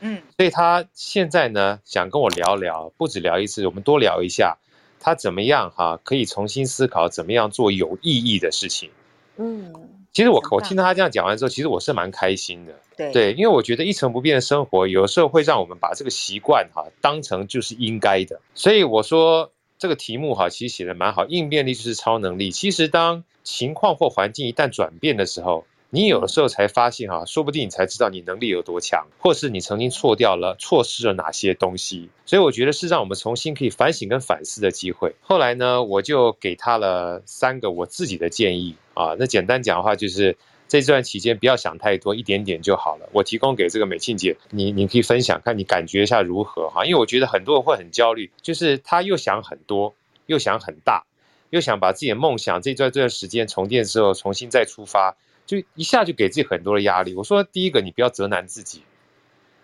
[0.00, 4.56] 嗯，所以他现在呢，想跟我聊聊，不止聊一次，我们多聊一下。
[5.00, 6.00] 他怎么样哈？
[6.02, 8.90] 可以重新思考怎么样做有意义的事情。
[9.36, 9.72] 嗯，
[10.12, 12.74] 其实我我听到他这样讲完之后，其实我是蛮开心的。
[12.96, 18.40] 对对，因为我觉得一成不变的生活，有时候会让我们把这个习惯哈当成就是应该的。
[18.54, 22.50] 所以我说这个题目哈，其实写的蛮好，应变力就是超能力。
[22.50, 32.10] 其实当情况或环境一旦转变的时候，你有的时候才发现哈，说不定你才知道你能力有多强，或是你曾经错掉了、错失了哪些东西。
[32.26, 35.14] 所以我觉得是让我们重新可以反省跟反思的机会。
[35.20, 39.14] 后来呢，我就给他了三个我自己的建议啊。
[39.18, 40.36] 那简单讲的话，就是
[40.68, 43.08] 这段期间不要想太多，一点点就好了。
[43.12, 46.84] 我提供给这个美庆姐，你你可以分享看你感觉一下如何哈？
[46.84, 49.94] 因为我觉得很多人会很焦虑，就是他又想很多，
[50.26, 51.06] 又想很大，
[51.50, 55.16] 又想把自己的梦想这段这段时间重建之后重新再出发。
[55.46, 57.14] 就一下就给自己很多的压力。
[57.14, 58.82] 我说第一个，你不要责难自己，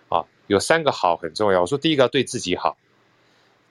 [0.09, 1.61] 啊，有三个好很重要。
[1.61, 2.77] 我说第一个要对自己好，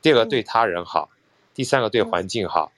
[0.01, 1.09] 第二个对他人好，
[1.55, 2.71] 第三个对环境好。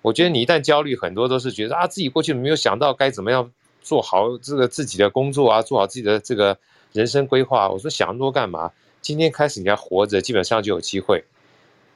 [0.00, 3.50] 我觉得你一旦焦虑，很多都是觉得啊，自己过去没有想到该怎么样
[3.82, 6.56] 做好这个自己的工作啊，做好自己的这个
[6.92, 7.68] 人生规划。
[7.68, 8.70] 我说想那么多干嘛？
[9.00, 11.24] 今天开始你要活着，基本上就有机会。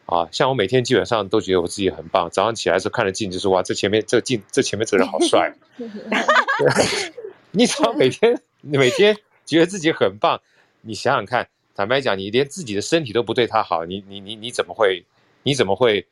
[0.07, 2.29] 啊，像我每天基本上都觉得我自己很棒。
[2.31, 5.55] 早上起来的时候看着镜子，就说哇，这前面这镜，这前面这个人好帅。
[7.53, 10.41] 你只要每天你每天觉得自己很棒，
[10.81, 15.05] 你想想看，坦白讲，你连自己的身体都不对他好，你你你你怎么会
[15.43, 16.07] 你怎么会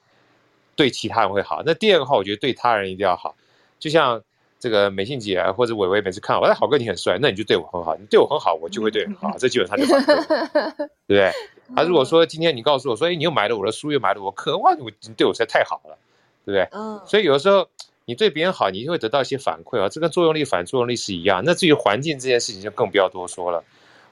[0.76, 1.62] 对其他人会好？
[1.64, 3.34] 那第二个话，我觉得对他人一定要好，
[3.78, 4.22] 就像。
[4.62, 10.76] 这个美信姐或者伟伟每次看我，哎，好哥你很帅，那你就对我很好，你对我很好，我就会对你好，这基本上就对， 对
[11.06, 11.32] 不对？
[11.74, 15.96] 他如果说今天你告诉我说，哎，你又买了我的书，又买了我课，哇，你对我实在太好了，
[16.44, 16.68] 对不对？
[16.72, 17.00] 嗯。
[17.06, 17.66] 所以有的时候
[18.10, 21.44] 你对别人好，你就会得到一些反馈啊，这跟作用力反作用力是一样。
[21.46, 23.62] 那至于环境这件事情，就更不要多说了。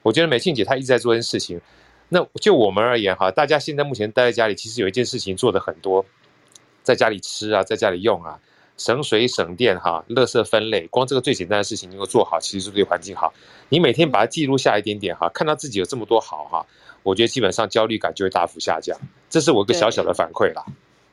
[0.03, 1.59] 我觉得美庆姐她一直在做一件事情，
[2.07, 6.05] 那就我们而言哈，大家现在目前待在家里，其实有一件事情做的很多，
[6.81, 8.39] 在家里吃啊，在家里用啊。
[8.77, 13.33] 省水省电哈，垃圾分类，光这个最简单的事情能够做好，其实是对环境好。
[13.67, 16.65] 你每天把它记录下一点点哈，看到自己有这么多好哈，
[17.03, 18.97] 我觉得基本上焦虑感就会大幅下降。
[19.29, 20.63] 这是我一个小小的反馈啦。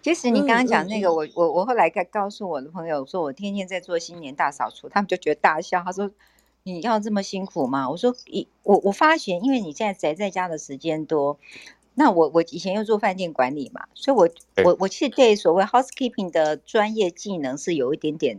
[0.06, 5.82] 其实你刚刚讲那个，我我我后来告告诉我的朋友说，我天天在做新年大扫除，他们就觉得大笑。
[5.84, 6.08] 他说
[6.62, 11.40] ：“你要这么辛苦吗？”我说：“一我我发现，因为你现在宅在家的时间多。”
[11.94, 14.28] 那我我以前又做饭店管理嘛，所以我
[14.64, 18.38] 我我其实对所谓 housekeeping 的专业技能是有一点点，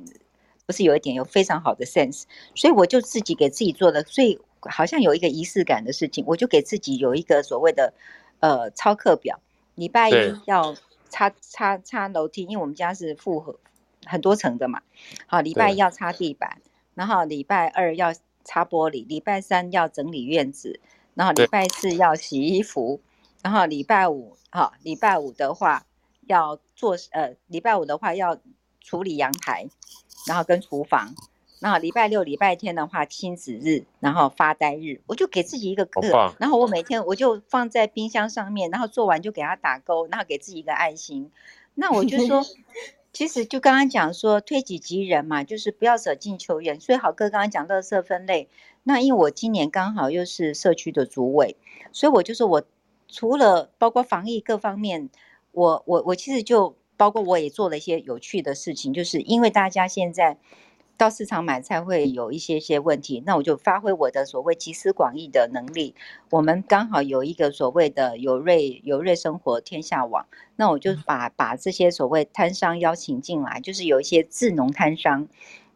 [0.65, 2.23] 不是有一点，有非常好的 sense，
[2.55, 7.93] 所以我就自己给自己做的，所以好像有一个仪式感的事情，我就给自己有一个所谓的
[8.39, 9.41] 呃操课表，
[9.75, 10.73] 礼拜一要
[11.09, 13.59] 擦擦擦楼梯，因为我们家是复合
[14.05, 14.81] 很多层的嘛，
[15.25, 16.61] 好，礼拜一要擦地板，
[16.93, 20.79] 然后礼拜二要擦玻璃，礼拜三要整理院子，
[21.15, 23.01] 然后礼拜四要洗衣服。
[23.43, 25.85] 然后礼拜五，好，礼拜五的话
[26.25, 28.37] 要做，呃，礼拜五的话要
[28.81, 29.69] 处理阳台，
[30.27, 31.15] 然后跟厨房。
[31.59, 36.01] 然后礼拜六、礼拜天的话亲子日，然后发呆日，我就给自己一个个。
[36.39, 41.31] 然后我每天我就放在冰箱上面，然后做完就给他打勾，然后给自己一个爱心。
[41.75, 42.43] 那我就说，
[43.13, 46.79] 其实就刚刚讲说推己及人嘛，就是不要舍近求远。
[46.79, 48.49] 所以好哥刚刚讲垃圾分类，
[48.83, 51.55] 那因为我今年刚好又是社区的主委，
[51.91, 52.63] 所以我就说我。
[53.09, 55.09] 除了包括防疫各方面，
[55.53, 60.37] 我我我其实就包括我也做了一些有趣的事情，就是因为大家现在
[60.97, 65.93] 到市场买菜会有一些些问题，那我就发挥我的所谓集思广益的能力。
[66.31, 70.25] 我们刚好有一个所谓的有瑞有瑞生活天下网，
[70.55, 75.27] 那我就把把这些所谓摊商邀请进来，就是有一些智农摊商，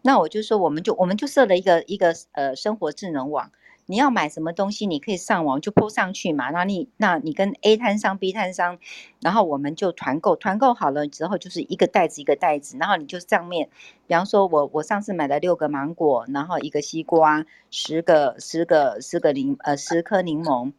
[0.01, 3.51] 那我就说我们就我们就设了一个一个呃生活智能网。
[3.91, 6.49] 你要买什么东西，你可以上网就铺上去嘛。
[6.49, 8.79] 那你那你跟 A 摊商、B 摊商，
[9.19, 13.67] 然后我们就团购，团购好了之后就是一个袋子一个袋子，然后你就上面，
[14.07, 20.71] 比方说我我上次买了六个芒果，然后一个西瓜，十个十个十个柠呃十颗柠檬，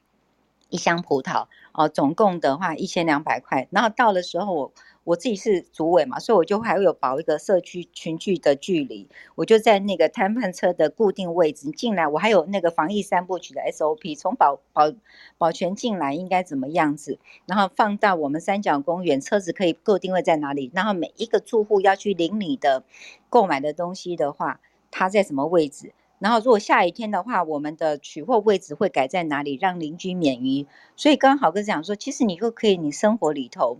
[0.71, 3.69] 一箱葡萄哦，总共的话一千两百块。
[3.71, 4.73] 然后到的时候我。
[5.05, 9.09] 我自己是主委嘛，所以我就还会有保一个社区群聚的距离。
[9.35, 14.93] 我就在那个摊贩车的固定位置你进来，我还有那个防疫三部曲的 SOP，从保保
[15.39, 22.85] 保全进来应该怎么样子，然后放到我们三角公园，车子可以固定位在哪里，然后每一个住户要去领你的
[23.29, 25.93] 购买的东西的话，它在什么位置？
[26.21, 30.69] 然后如果下雨天的话，我们的取货位置会改在哪里，让邻居免于。
[30.95, 33.79] 所以刚好跟讲说，其实你就可以，你生活里头。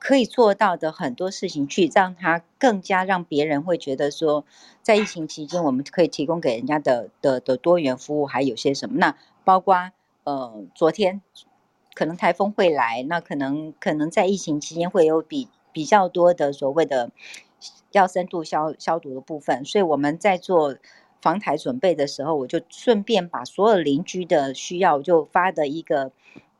[0.00, 4.46] 可以做到的很多事情，去让他更加让别人会觉得说，
[4.82, 8.96] 在疫情期间，我们可以提供给人家的的的多元服务还有些什么？
[8.96, 9.92] 那包括
[10.24, 11.20] 呃，昨天
[11.94, 17.10] 可能台风会来，那可能可能在疫情期间会有比比较多的所谓的
[17.92, 20.76] 要深度消消毒的部分，所以我们在做
[21.20, 26.10] 防台准备的时候，我就顺便把所有邻居的需要就发的一个。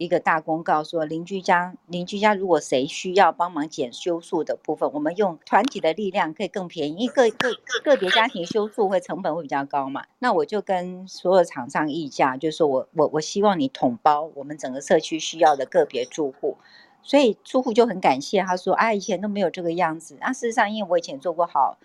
[0.00, 7.04] 一个大公告说，邻居家邻居家如果谁需要帮忙减修树的部分，我们用团体的力量可以更便宜。
[7.04, 7.50] 一个个
[7.84, 10.06] 个别家庭修树会成本会比较高嘛？
[10.18, 16.56] 那我就跟所有厂商议价，就是说我我我希望你统包我们整个社区需要的个别住户，
[17.02, 20.16] 所以住户就很感谢，他说啊，以前都没有这个样子。
[20.22, 21.76] 那事实上，因为我以前做过好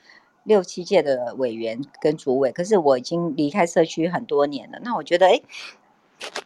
[0.45, 4.79] 六七届的委员跟主委，可是我已经离开社区很多年了。
[4.81, 5.41] 那我觉得，哎。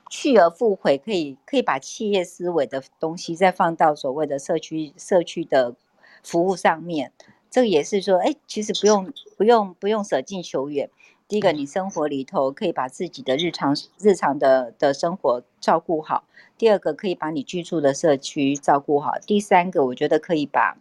[0.10, 5.76] 去而复回，可以可以把企业思维的东西再放到所谓的社区社区的
[6.24, 7.12] 服务上面。
[7.50, 10.90] 这个也是说，哎，其实不用不用不用舍近求远。
[11.28, 16.24] 第一个，你生活里头可以把自己的日常日常的的生活照顾好；
[16.58, 20.78] 第二个，可以把你居住的社区照顾好；第三个，我觉得可以把。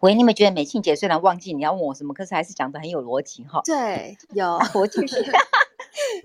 [0.00, 3.60] 喂，你们觉得美庆姐虽然忘记你要问我什么，可是还是讲得很有逻辑哈。
[3.64, 5.16] 对，有我继续。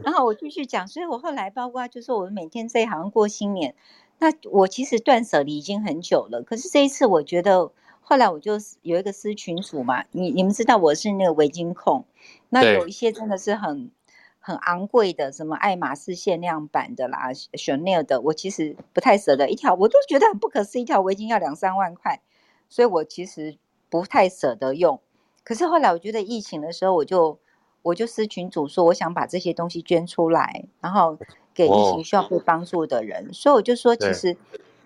[0.03, 3.75] 然后我继续讲，所以我后来包括就是我们每天这一行过新年，
[4.19, 6.43] 那我其实断舍离已经很久了。
[6.43, 12.05] 可是这一次我觉得，后来我就有一个私群组嘛，你你们知道我是那个围巾控，
[12.49, 13.91] 那有一些真的是很
[14.39, 22.21] 很昂贵的，什么爱马仕限量版的啦，Chanel 的，我其实不太舍得一条，我都觉得很不可思议，一条围巾要两三万块，
[22.69, 23.57] 所以我其实
[23.89, 24.99] 不太舍得用。
[25.43, 27.39] 可是后来我觉得疫情的时候，我就。
[27.83, 31.17] 我就私群主说，我想把这些东西捐出来，然后
[31.53, 33.25] 给疫情需要被帮助的人。
[33.25, 33.33] Oh.
[33.33, 34.37] 所以我就说，其实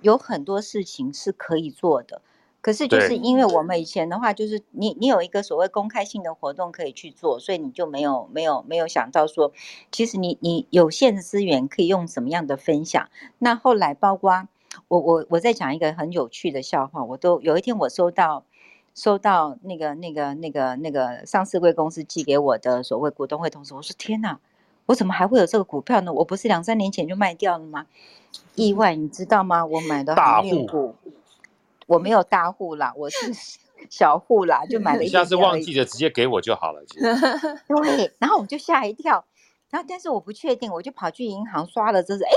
[0.01, 2.21] 有很多事情是可以做的。
[2.61, 9.51] 可是就是因为我们以前的话，就是你你有一个所谓公开性的活动可以去做，所以你就没有没有没有想到说，
[9.91, 13.09] 其实你你有限的资源可以用什么样的分享。
[13.37, 14.47] 那后来包括
[14.87, 18.45] 我我我在讲一个很有趣的笑话，我都有一天我收到。
[18.95, 24.39] 收到那个、那个、那个、那个上市贵公司寄给我的所谓股东会通知，我说天哪，
[24.85, 26.13] 我怎么还会有这个股票呢？
[26.13, 27.87] 我不是两三年前就卖掉了吗？
[28.55, 29.65] 意外，你知道吗？
[29.65, 30.95] 我买的航运股，
[31.87, 33.17] 我没有大户啦，我是
[33.91, 35.09] 小户啦，就买了一。
[35.09, 36.81] 下次忘记了直接给我就好了。
[36.87, 39.25] 对，然后我就吓一跳，
[39.71, 42.31] 然后但是我不确定，我就跑去银行刷了，这是哎，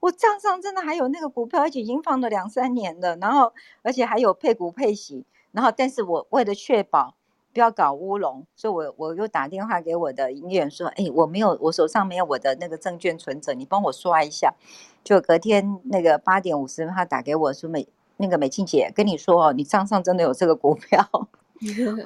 [0.00, 3.52] 我账上真的还有那个股票，而且已经放了两三年了，然后
[3.82, 5.24] 而且还有配股配息。
[5.58, 7.16] 然后，但是我为了确保
[7.52, 14.54] 不要搞乌龙，所以我我又打电话给我的营业员说：“哎，我没有，我手上没有我的那个证券存折，你帮我刷一下。”
[15.02, 17.88] 就隔天那个八点五十分，他打给我说：“美
[18.18, 21.04] 那个美静姐跟你说哦，你账上真的有这个股票。”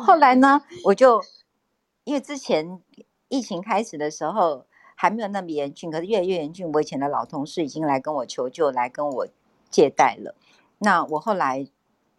[0.00, 1.22] 后来呢，我就
[2.04, 2.80] 因为之前
[3.28, 9.26] 疫情开始的时候还没有那么严峻，可是越来越严峻，我以前的老同事已经来跟我求救，来跟我
[9.68, 10.34] 借贷了。
[10.78, 11.68] 那我后来。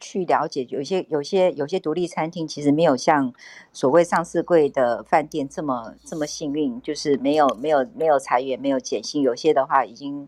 [0.04, 3.34] 去了解，有些有些有些独立餐厅其实没有像
[3.72, 10.28] 所谓上市柜的饭店这么这么幸运，就是没有没有没有裁员，没有减薪，有些的话已经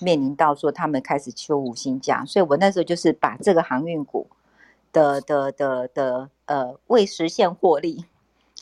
[0.00, 4.26] 面临到说他们开始休五星假，所以我那时候就是把这个航运股
[4.92, 8.04] 的的的的呃未实现获利，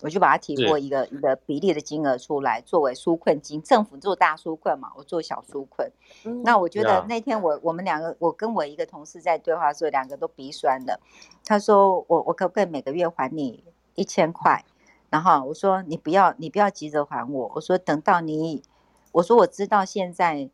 [0.03, 3.63] 我就把它提过一个一个比例的金额出来，作为纾困金。
[3.63, 5.91] 政府做大纾困嘛，我做小纾困。
[6.25, 10.99] 嗯、那我觉得那天我我们两个，我跟我一个同事在对话的时候，两个都鼻酸的。
[11.45, 13.63] 他说我我可不可以每个月还你
[13.95, 14.65] 一千块？
[15.09, 17.53] 然后我说你不要你不要急着还我。
[17.55, 18.63] 我说等到你，
[19.13, 20.51] 我说我知道现在，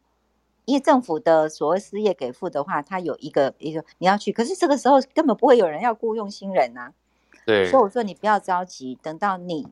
[0.66, 6.92] 因为政府的所谓失业给付的话，他有一个一个你要去，可是这个时候根本不会有人要雇佣新人呐、啊。
[7.48, 9.68] 对，所以我说你不要着急，等到你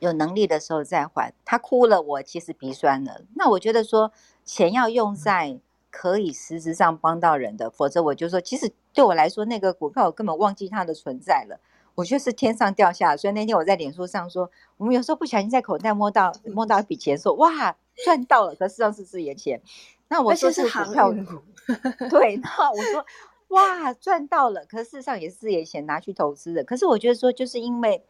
[0.00, 1.32] 有能力的时候再还。
[1.44, 3.20] 他哭了，我其实鼻酸了。
[3.36, 4.10] 那我觉得说
[4.44, 5.60] 钱要用在
[5.92, 11.60] 可以实质上帮到人的，否则我就说，其实对我来说，那个股票我根本忘记它的存在了。
[11.94, 19.62] 我觉得是天上掉下，所以那天我在脸书上说，我们有时候不小心在口袋摸到摸到一笔钱，说哇赚到了，可事实上是自己的钱。
[20.08, 21.12] 那我说是股票，
[22.10, 23.06] 对，那我说。
[23.50, 24.64] 哇，赚到了！
[24.64, 26.64] 可事实上也是自己的钱拿去投资的。
[26.64, 28.04] 可是我觉得说，就是因为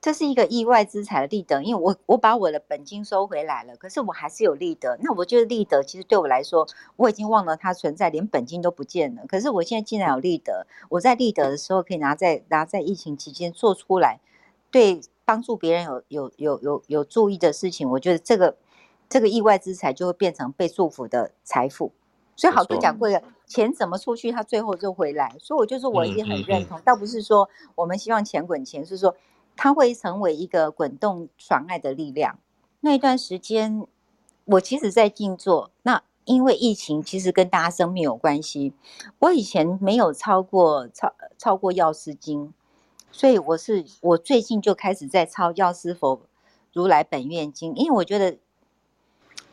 [0.00, 4.96] 这是一个意外之财的利得，因为我我把我的本金收回来了，可是我还是有利得。
[5.02, 9.22] 那我觉得利得其实对我来说，我已经忘了它存在，连本金都不见了。
[9.26, 14.20] 可是我现在既然有利得，我在利得的时候可以拿在拿在疫情期间做出来，
[14.70, 18.56] 对帮助别人有有有有有注意的事情，我觉得这个
[19.08, 21.90] 这个意外之财就会变成被祝福的财富。
[22.34, 25.36] 所以好多讲过的钱怎么出去，他最后就回来。
[25.38, 29.14] 所以我就说我也很认同，倒不是说我们希望钱滚钱，是说
[29.54, 32.38] 它会成为一个滚动传爱的力量。
[32.80, 33.86] 那一段时间，
[34.46, 35.70] 我其实在静坐。
[35.82, 38.72] 那因为疫情，其实跟大家生命有关系。
[39.18, 42.54] 我以前没有超过超超过药师经，
[43.12, 46.22] 所以我是我最近就开始在抄药师佛
[46.72, 48.38] 如来本愿经，因为我觉得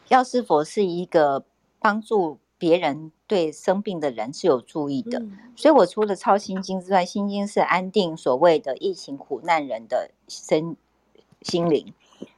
[0.07, 1.43] 药师佛是一个
[1.79, 2.39] 帮助。
[2.59, 10.75] 别人对生病的人是有注意的，嗯、所以我除了抄心经之外，心经是安定所谓的疫情苦难人的身
[11.41, 11.93] 心灵，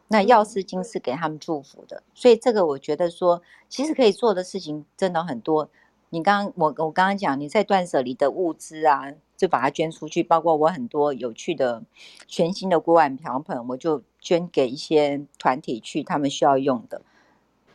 [0.07, 5.69] 那药师经是给他们祝福的，所以这个我觉得说，其实可以做的事情真的很多。
[6.13, 11.83] 你刚刚我我刚刚讲你在断舍离的物资啊，就把它捐出去，包括我很多有趣的
[12.27, 17.01] 全新的锅碗瓢盆，我就捐给一些团体去，他们需要用的。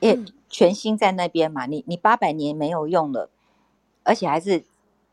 [0.01, 3.31] 也、嗯、全新在那边嘛，你你八百年没有用了，
[4.03, 4.65] 而且还是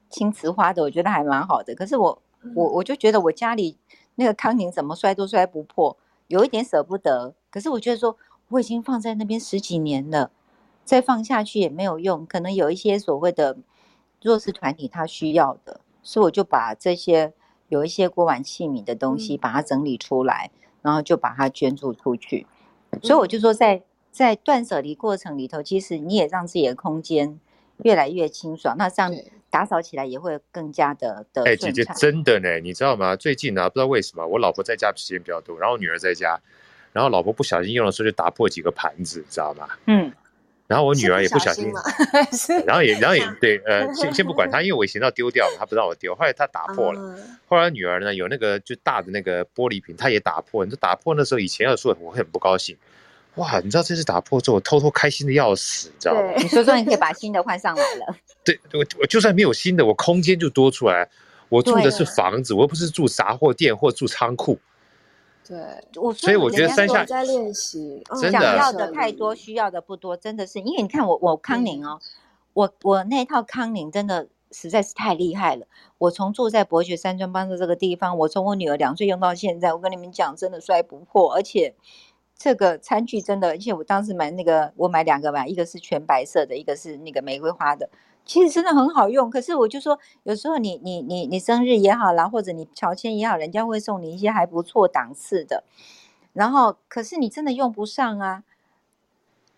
[0.09, 1.73] 青瓷花的，我觉得还蛮好的。
[1.73, 2.21] 可是我
[2.55, 3.77] 我我就觉得我家里
[4.15, 5.95] 那个康宁怎么摔都摔不破，
[6.27, 7.34] 有一点舍不得。
[7.49, 8.17] 可是我觉得说
[8.49, 10.31] 我已经放在那边十几年了，
[10.84, 13.57] 再放下去也没有用，可能有一些所谓的
[14.21, 17.34] 弱势团体他需要的，所以我就把这些
[17.69, 22.45] 有一些锅碗器皿的东西把它整理出来，嗯、然后就把它捐助出去。
[23.01, 23.84] 所以我就说在。
[24.14, 27.39] 在断舍离过程里头，其实你也让自己的空间
[27.78, 29.11] 越来越清爽，那这样
[29.49, 31.41] 打扫起来也会更加的的。
[31.45, 33.16] 哎、欸，姐姐真的呢，你知道吗？
[33.16, 36.39] 最近呢、啊，不知道为什么，我老婆在家时间比较多，然后女儿在家，
[36.91, 39.68] 然后老婆不小心用的时候就打破几个盘子，知道吗？
[39.88, 40.14] 嗯。
[40.66, 41.72] 然后我女儿也不小心，
[42.66, 52.78] 然后也然后也 对，呃，先先不管她，因为我以前要丢掉了，她不让我丢，后来她打破了，嗯、后来女儿呢有那个就大的那个玻璃瓶，她也打破，你就打破那时候以前要说我会很不高兴。
[53.36, 56.34] 哇，你知道这次打破之后，我偷偷开心的要死，你知道吗？
[56.38, 58.15] 你说说，你可以把新的换上来了。
[58.45, 61.09] 对，我我就算没有新的，我空间就多出来。
[61.49, 64.59] 我住的是房子，我又不是住杂货店或住仓库。
[65.47, 65.57] 对，
[65.95, 71.99] 我所以我觉得山下在练习，真的想要的太多，需要的不多，真的是因为你看我我康宁哦，
[72.53, 75.65] 我我那套康宁真的实在是太厉害了。
[75.97, 81.73] 我从住在伯爵山庄帮的这个地方，我从我女儿两岁用到现在，我跟你们讲，真的摔不破，而且。
[82.43, 87.89] 这个餐具真的，而且我当时买那个，我买两个吧，一个是全白色的，一个是那个玫瑰花的，
[88.25, 89.29] 其实真的很好用。
[89.29, 95.63] 可是我就说，有时候你你你你生日也好啦，或者你乔迁也好，人家会送你一些还不错档次的。
[96.33, 98.43] 然后，可是你真的用不上啊，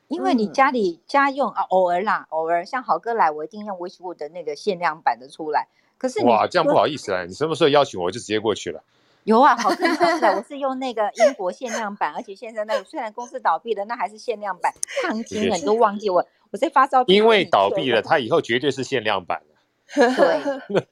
[0.07, 5.69] 因为你家里家用啊，偶尔啦，偶尔像好哥来，我一定用 Wishwood 的那个限量版的出来。
[5.97, 8.83] 可是哇，这样不好意思啊，你什么时候邀请我，我就直接过去了。
[9.26, 14.71] 有啊，好看的，我是用那个英国限量版，而且现在那个虽然公司倒闭了，那还是限量版，
[15.03, 17.17] 烫金的，你都忘记我，我在发照片。
[17.17, 19.41] 因为倒闭了，它以后绝对是限量版
[19.93, 20.88] 对，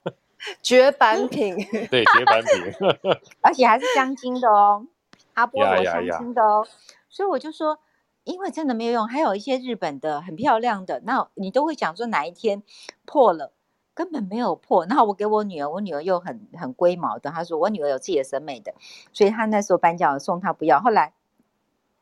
[0.63, 1.55] 绝版品，
[1.91, 4.88] 对，绝版品，而且还是镶金的哦，
[5.36, 6.67] 阿波罗镶金的哦，
[7.09, 7.77] 所以我就说，
[8.23, 12.63] 因为真的没有用，还有一些日本的很漂亮的，那你都会讲说哪一天
[13.05, 13.53] 破了。
[13.93, 18.73] 根本没有破，然后我给我女儿，我女儿又很很龟毛的，她说我女儿有自己的审美的，
[19.11, 20.79] 所以她那时候颁奖送她不要。
[20.79, 21.13] 后来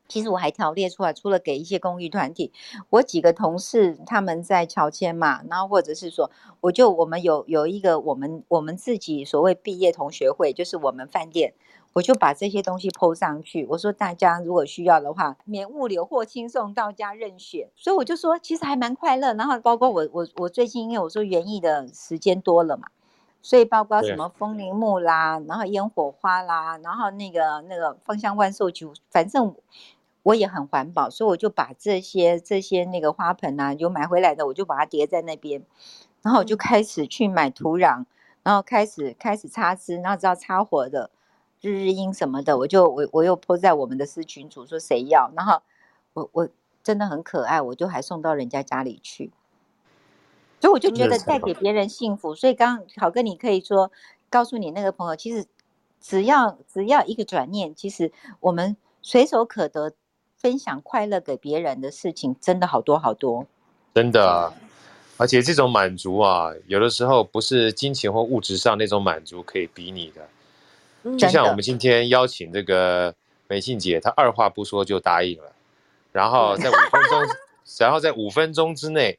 [0.08, 2.52] 其实我还条列出来，除了给一些公益团体，
[2.90, 6.30] 我几个同事他们在乔迁嘛，然后或者是说，
[6.60, 11.54] 我就我们有有一个我们我们自己所谓毕业同学会，就是我们饭店，
[11.94, 13.66] 我就把这些东西 PO 上去。
[13.72, 17.68] 我说大家如果需要的话，免物流或轻送到家任选。
[17.76, 19.34] 所以我就说其实还蛮快乐。
[19.34, 22.88] 然后包括我我我最近因为我说园艺的时间多了嘛，
[23.42, 29.54] 所以包括什么风铃木啦，然后烟火花啦，然后那个那个芳香万寿菊，反正
[30.24, 35.64] 我也很环保，所以我就把这些这些那个花盆啊，有买回来的我就把它叠在那边，
[36.22, 38.06] 然后我就开始去买土壤，
[38.44, 41.10] 然后开始开始插枝，然后知道插活的。
[41.62, 45.62] 日日阴什么的，我就我我又 po 在我们的私群组说谁要，然后
[46.14, 46.50] 我我
[46.84, 49.32] 真的很可爱，我就还送到人家家里去，
[50.60, 52.34] 所以我就觉得带给别人幸福。
[52.34, 53.92] 所以刚刚好哥，你可以说
[54.30, 55.46] 告诉你那个朋友，其实
[56.02, 59.94] 只要只要一个转念，其实我们随手可得
[60.36, 63.46] 分享快乐给别人的事情，真的好多好多，
[63.94, 64.52] 真的，
[65.18, 70.28] 而且这种满足啊，有的时候不是金钱或物质上那种满足可以比拟的。
[71.18, 73.14] 就像我们今天邀请这个
[73.48, 75.52] 美信姐，她二话不说就答应了，
[76.12, 77.24] 然后在五分钟，
[77.80, 79.18] 然后在五分钟之内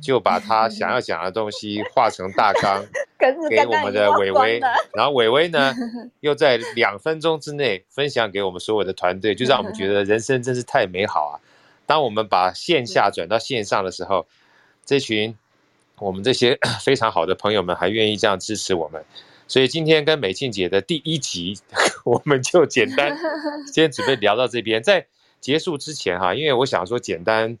[0.00, 2.84] 就把她想要讲的东西画成大纲
[3.48, 4.60] 给我们的伟伟，
[4.92, 5.74] 然后伟伟呢
[6.20, 11.40] 又在两分钟之内分享给我们所有的团队，就让我们觉得人生真是太美好啊！
[11.86, 14.26] 当我们把线下转到线上的时候，
[14.84, 15.36] 这群
[15.98, 19.04] 我们这些 非常好的朋友们还愿意这样支持我们。
[19.46, 21.58] 所以今天跟美庆姐的第一集，
[22.04, 23.16] 我们就简单
[23.72, 24.82] 先准备聊到这边。
[24.82, 25.06] 在
[25.40, 27.58] 结束之前哈，因为我想说简单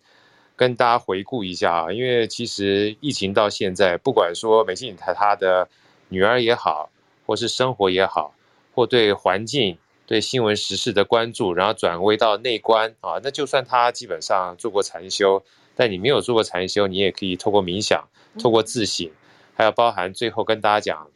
[0.56, 5.68] 跟大家回顾一下啊，因为其实疫情到现在，不管说美庆她她的
[6.08, 6.90] 女儿也好，
[7.26, 8.34] 或是生活也好，
[8.74, 9.76] 或对环境、
[10.06, 15.44] 对新闻时事的关注，然后转为到内观啊，那就算她基本上做过禅修，
[15.76, 18.08] 但你没有做过禅修，你也可以透过冥想、
[18.40, 19.10] 透过自省，
[19.54, 21.08] 还有包含最后跟大家讲。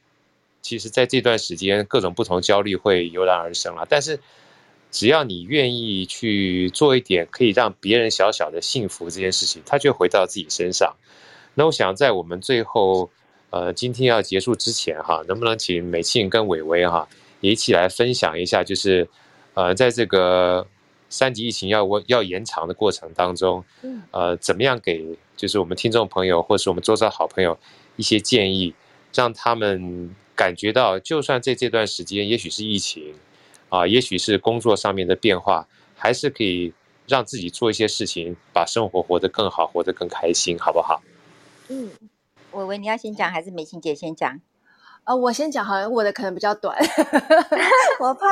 [0.61, 3.87] 其实，在这段时间，各种不同焦虑会油然而生了。
[3.89, 4.21] 但是，
[4.91, 10.97] 只要你愿意去做一点可以让别人小小的幸福这件事情，它就回到自己身上。
[11.55, 13.09] 那我想，在我们最后，
[13.51, 17.09] 呃，今天要结束之前，哈，能不能请美庆跟伟伟哈
[17.41, 19.09] 也一起来分享一下，就是，
[19.55, 20.67] 呃，在这个
[21.09, 23.65] 三级疫情要要延长的过程当中，
[24.11, 27.59] 呃，怎么样给就是我们听众朋友或是我们周遭好朋友
[27.97, 28.75] 一些建议，
[29.15, 30.15] 让他们。
[30.39, 33.13] 感觉到，就算在这段时间，也许是疫情，
[33.71, 35.67] 啊，也许是工作上面的变化，
[35.97, 36.73] 还是可以
[37.09, 41.03] 让自己做一些事情，把生活活得更好，活得更开心，好不好？
[41.67, 41.91] 嗯，
[42.53, 44.41] 伟伟，你要先讲还是美琴姐先讲？
[45.03, 46.79] 呃，我先讲，好像我的可能比较短，
[47.99, 48.27] 我怕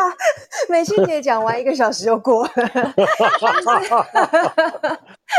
[0.69, 2.53] 美庆姐讲完一个小时就过了。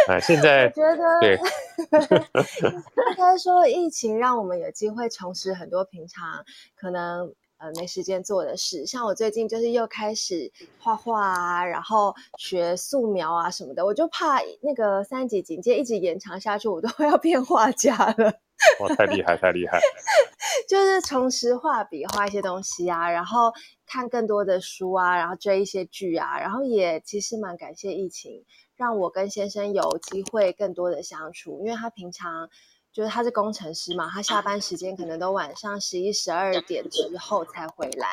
[0.08, 1.36] 哎，现在我觉得对，
[3.12, 6.44] 应该说疫情让我们有机会重拾很多平常
[6.76, 18.34] 可能呃没时间做的事，像我最近就是又开始画画啊，然后学素描啊什么的，我就怕那个三级警戒一直延长下去，我都会 要变画家了。
[18.80, 19.80] 哇，太厉害，太厉害！
[20.68, 23.52] 就是重拾画笔，画一些东西啊，然后
[23.86, 28.44] 看更多的书啊，然后追一些剧啊，然后也其实蛮感谢疫情，
[28.78, 32.50] 让我跟先生有机会更多的相处，因为他平常
[32.94, 38.08] 就是他是工程师嘛，他下班时间可能都晚上十一、十二点之后才回来。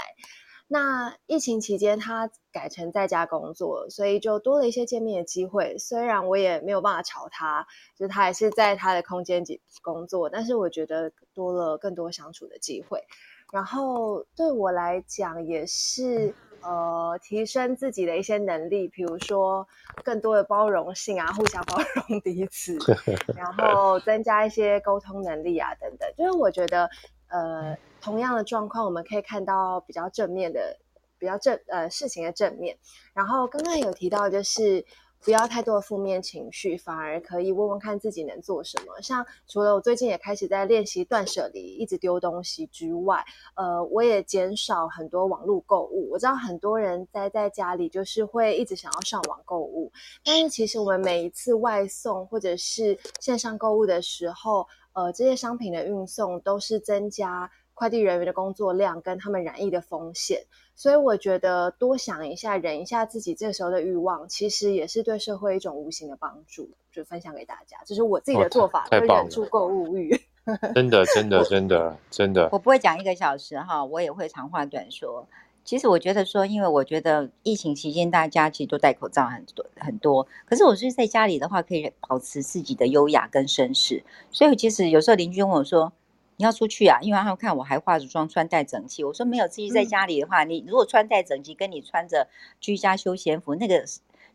[0.66, 5.76] 那疫情期间，他改成在家工作，所以就多了一些见面的机会。
[5.78, 13.04] 虽然我也没有办法吵他，就是他还是在他的空间里工作，但是我觉得多了更多相处的机会。
[13.52, 16.34] 然后对我来讲，也是
[16.64, 19.66] 呃提升自己的一些能力，比如说
[20.02, 22.76] 更多的包容性啊，互相包容彼此，
[23.36, 26.08] 然后增加一些沟通能力啊，等等。
[26.16, 26.90] 就是我觉得。
[27.26, 30.78] 呃，同样的状况，我们可以看到比较正面的、
[31.18, 32.76] 比较正呃事情的正面。
[33.12, 34.84] 然后刚刚有提到，就是
[35.24, 39.00] 不要太多的负面情绪，反而可以问问看自己能做什么。
[39.00, 46.10] 像除了我最近也开始在练习断舍离，一直丢东西之外，呃，我也减少很多网络购物。
[46.10, 49.90] 我知道很多人待在家里就是会一直想要上网购物，
[50.22, 60.40] 但是其实我们每一次外送或者是线上购物的时候，呃，这些商品的运送都是增加快递人员的工作量跟他们染疫的风险，
[60.74, 67.76] 所以我觉得多想一下，忍一下自己这时候的欲望，其实也是对社会一种无形的帮助，就分享给大家。
[67.84, 70.18] 这是我自己的做法，就忍住购物欲。
[70.74, 72.48] 真的，真的，真的，真的。
[72.52, 75.26] 我不会讲一个小时哈，我也会长话短说。
[75.64, 84.04] 其实我觉得说，因为我觉得疫情期间大家其实都戴口罩很多很多，可是我是在家里的话，可以保持自己的优雅跟绅士。
[84.30, 85.90] 所以其实有时候邻居问我说
[86.36, 86.98] ：“你要出去啊？
[87.00, 89.04] 因为他们看我还化着妆，穿戴整齐。
[89.04, 92.28] 我说没有，自己在家里的话，嗯、你如果穿戴整齐，跟你穿着
[92.60, 93.84] 居家休闲服，那个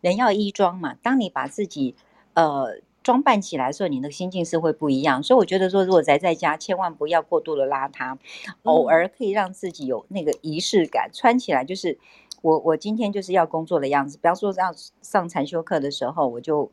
[0.01, 0.95] 人要衣装嘛。
[1.03, 1.95] 当你把自己
[2.35, 5.21] 呃装扮起来的时候，你的心境是会不一样。
[5.21, 8.17] 所以我觉得说，如果宅在家，千万不要过度的邋遢，
[8.63, 11.97] 偶尔可以让自己有那个仪式感，穿起来就是
[12.41, 14.17] 我我今天就是要工作的样子。
[14.17, 16.71] 比方说要上禅修课的时候，我就。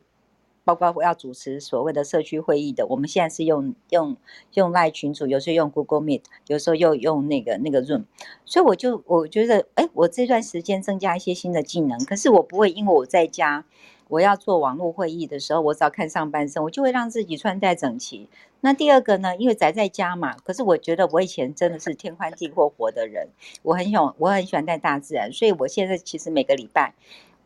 [0.67, 4.17] 包括我要主持所谓的社区会议的，我们现在是用用
[4.55, 8.03] 用 Line 群组，有时候用 Google Meet，有时候又用那个那个 Zoom，
[8.43, 13.63] 所以我就我觉得，哎，我这段时间增加一些新的技能，可是我不会因为我在家，
[14.09, 18.27] 我要做网络会议的时候，我只要看上半身，我就会让自己穿戴整齐。
[18.59, 23.29] 那第二个呢，因为宅在家嘛，可是我觉得我以前真的是天宽地阔活的人，
[23.63, 26.93] 我很喜欢我很喜欢在大自然，所以我现在其实每个礼拜。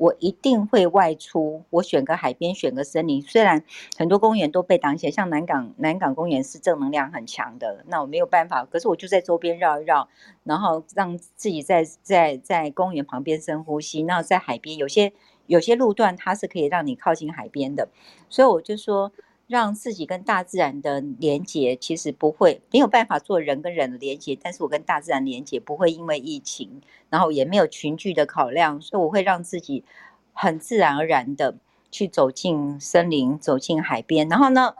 [0.01, 3.21] 我一定会外出，我选个海边，选个森林。
[3.21, 3.63] 虽然
[3.95, 8.65] 很多公园都被挡起来，像南港南港公园是正能量很强的，那我没有办法。
[8.65, 10.09] 可是我就在周边绕一绕，
[10.43, 14.01] 然后让自己在在在公园旁边深呼吸。
[14.01, 15.13] 那在海边，有些
[15.45, 17.89] 有些路段它是可以让你靠近海边的，
[18.27, 19.11] 所以我就说。
[19.51, 26.79] 让自己跟大自然的连接，其实不会没有办法做人跟人的连接，但是我跟大自然连接不会因为疫情，
[27.09, 29.83] 然后也没有群聚的考量，所以我会让自己
[30.31, 31.57] 很自然而然的
[31.91, 34.29] 去走进森林，走进海边。
[34.29, 34.75] 然后呢，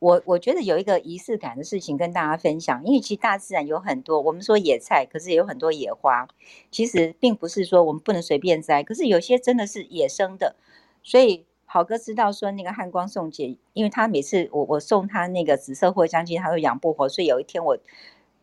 [0.00, 6.26] 我我觉得有一个仪式感的事情跟大家分享，因为其实大自然有很多，我们说野菜，可是也有很多野花，
[6.72, 10.56] 其实并不是说我们不能随便摘，可是有些真的是野生的，
[11.04, 11.46] 所以。
[11.74, 17.76] 好哥知道说那个汉光宋姐，因为他每次我我送他那个紫色藿香菌，他都养不活，所以有一天我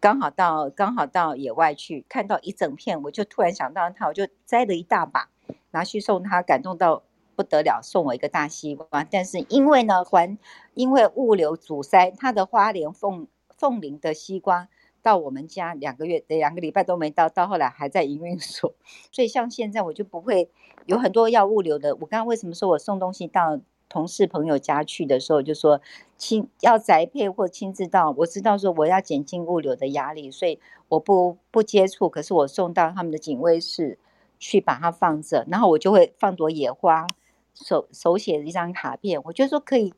[0.01, 5.29] 刚好到刚好到野外去，看到一整片，我就突然想到他，我就摘了一大把
[5.71, 7.03] 拿去送他，感动到
[7.37, 9.07] 不得了，送我一个大西瓜。
[9.09, 10.37] 但是因为呢，还
[10.73, 14.67] 因为物流阻塞，他的花莲凤凤林的西瓜。
[15.01, 18.73] 到我们家两个月，两个礼拜都没到，到后来还在营运所，
[19.11, 20.49] 所以像现在我就不会
[20.85, 21.95] 有很多要物流的。
[21.95, 25.81] 我刚刚为什么说我送东西到同事朋友家去的时候，就说
[26.17, 33.97] 亲要宅配或亲自到，我知道说我要减轻物流的压力，所以我不不接触，可是我送到他们的警卫室
[34.39, 37.05] 去把它放着，然后我就会放朵野花，
[37.53, 39.93] 手手写一张卡片，我觉得说可以。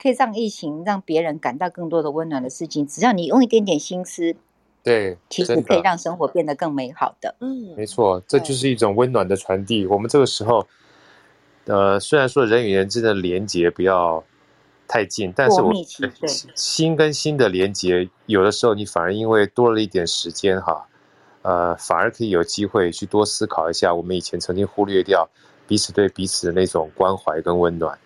[0.00, 4.34] 可以让疫情让别人感到更多的温暖的事情，只要你用一点点心思，
[4.82, 7.34] 对，其实可以让生活变得更美好的。
[7.40, 9.86] 嗯，没错，这就是一种温暖的传递。
[9.86, 10.66] 我们这个时候，
[11.66, 14.22] 呃，虽然说人与人之间的连接不要
[14.88, 15.76] 太近，但是我们
[16.56, 20.86] 心跟心的连接，有的时候你反而因为多了一点时间哈，
[21.42, 25.28] 呃，反而可以有机会去多思考一下我们以前曾经忽略掉
[25.68, 27.96] 彼此对彼此的那种关怀跟温暖。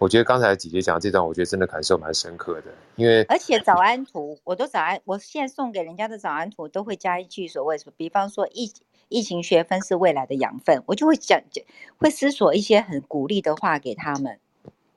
[0.00, 8.72] 我觉得刚才姐姐讲这段，我觉得真的感受蛮深刻的，因为而且早安图，我都早安，我现在送给人家的早安图都会加一句所谓什么，比方说疫
[9.10, 11.38] 疫情学分是未来的养分，我就会讲，
[11.98, 14.40] 会思索一些很鼓励的话给他们。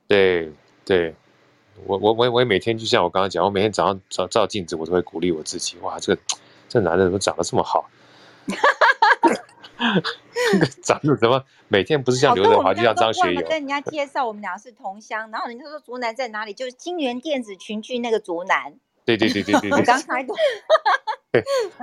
[0.08, 0.50] 对
[0.86, 1.14] 对，
[1.84, 6.22] 我我我我也每天就像我刚刚讲，我每天早上照照镜子，我都会鼓励我自己，哇，这个
[6.66, 7.90] 这男的怎么长得这么好？
[10.82, 13.40] 长得怎么每天不是像刘德华，就像张学友？
[13.42, 16.52] 跟人家介绍我们俩是同乡，然后人家说竹南在哪里？
[16.52, 18.74] 就是金源电子群聚那个竹南。
[19.04, 19.82] 对对对对对 对。
[19.84, 20.34] 刚开头。
[21.30, 21.42] 对，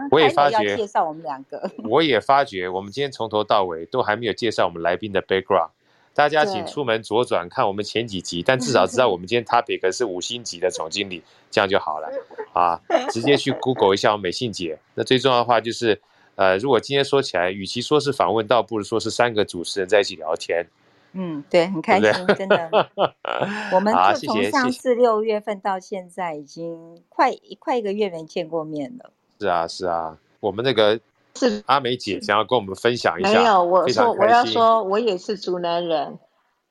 [0.09, 1.69] 我也发觉介绍我们两个。
[1.83, 5.69] 我也发觉，我们今天从头到尾都还没有介绍我们来宾的 background。
[6.13, 12.09] 大家请出门左转看我们前几集，但至少知道我们今天 topic 是五星级的总经理，这样就好了
[12.53, 12.79] 啊。
[13.11, 14.79] 直接去 Google 一下我们美信姐。
[14.95, 16.01] 那最重要的话就是。
[16.35, 20.65] 呃，如果今天说起来，与其说是访问，倒不如说是三个主持人在一起聊天。
[21.13, 22.69] 嗯，对，很开心，真的。
[23.73, 29.11] 我们就从上次六月份到现在，已经快一快一个月没见过面了。
[29.39, 30.97] 是啊，是啊，我们那个
[31.35, 33.33] 是阿梅姐想要跟我们分享一下。
[33.33, 36.17] 没有，我说我要说，我也是竹南人。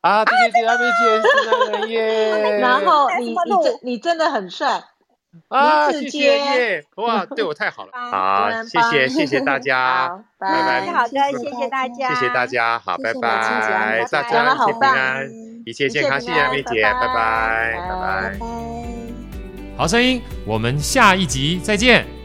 [0.00, 2.58] 啊，对对对，阿梅姐是竹南人 耶。
[2.58, 4.82] 然后你你真你真的很帅。
[5.48, 6.84] 啊，谢谢耶！
[6.96, 15.30] 哇，对我太好了，好，谢谢谢谢大家，拜拜，好的，谢谢大家，谢谢大家，好，拜拜，大家一切平安，
[15.66, 18.38] 一切健康，谢谢梅姐，拜拜，拜拜，
[19.76, 22.19] 好声音，我们下一集再见。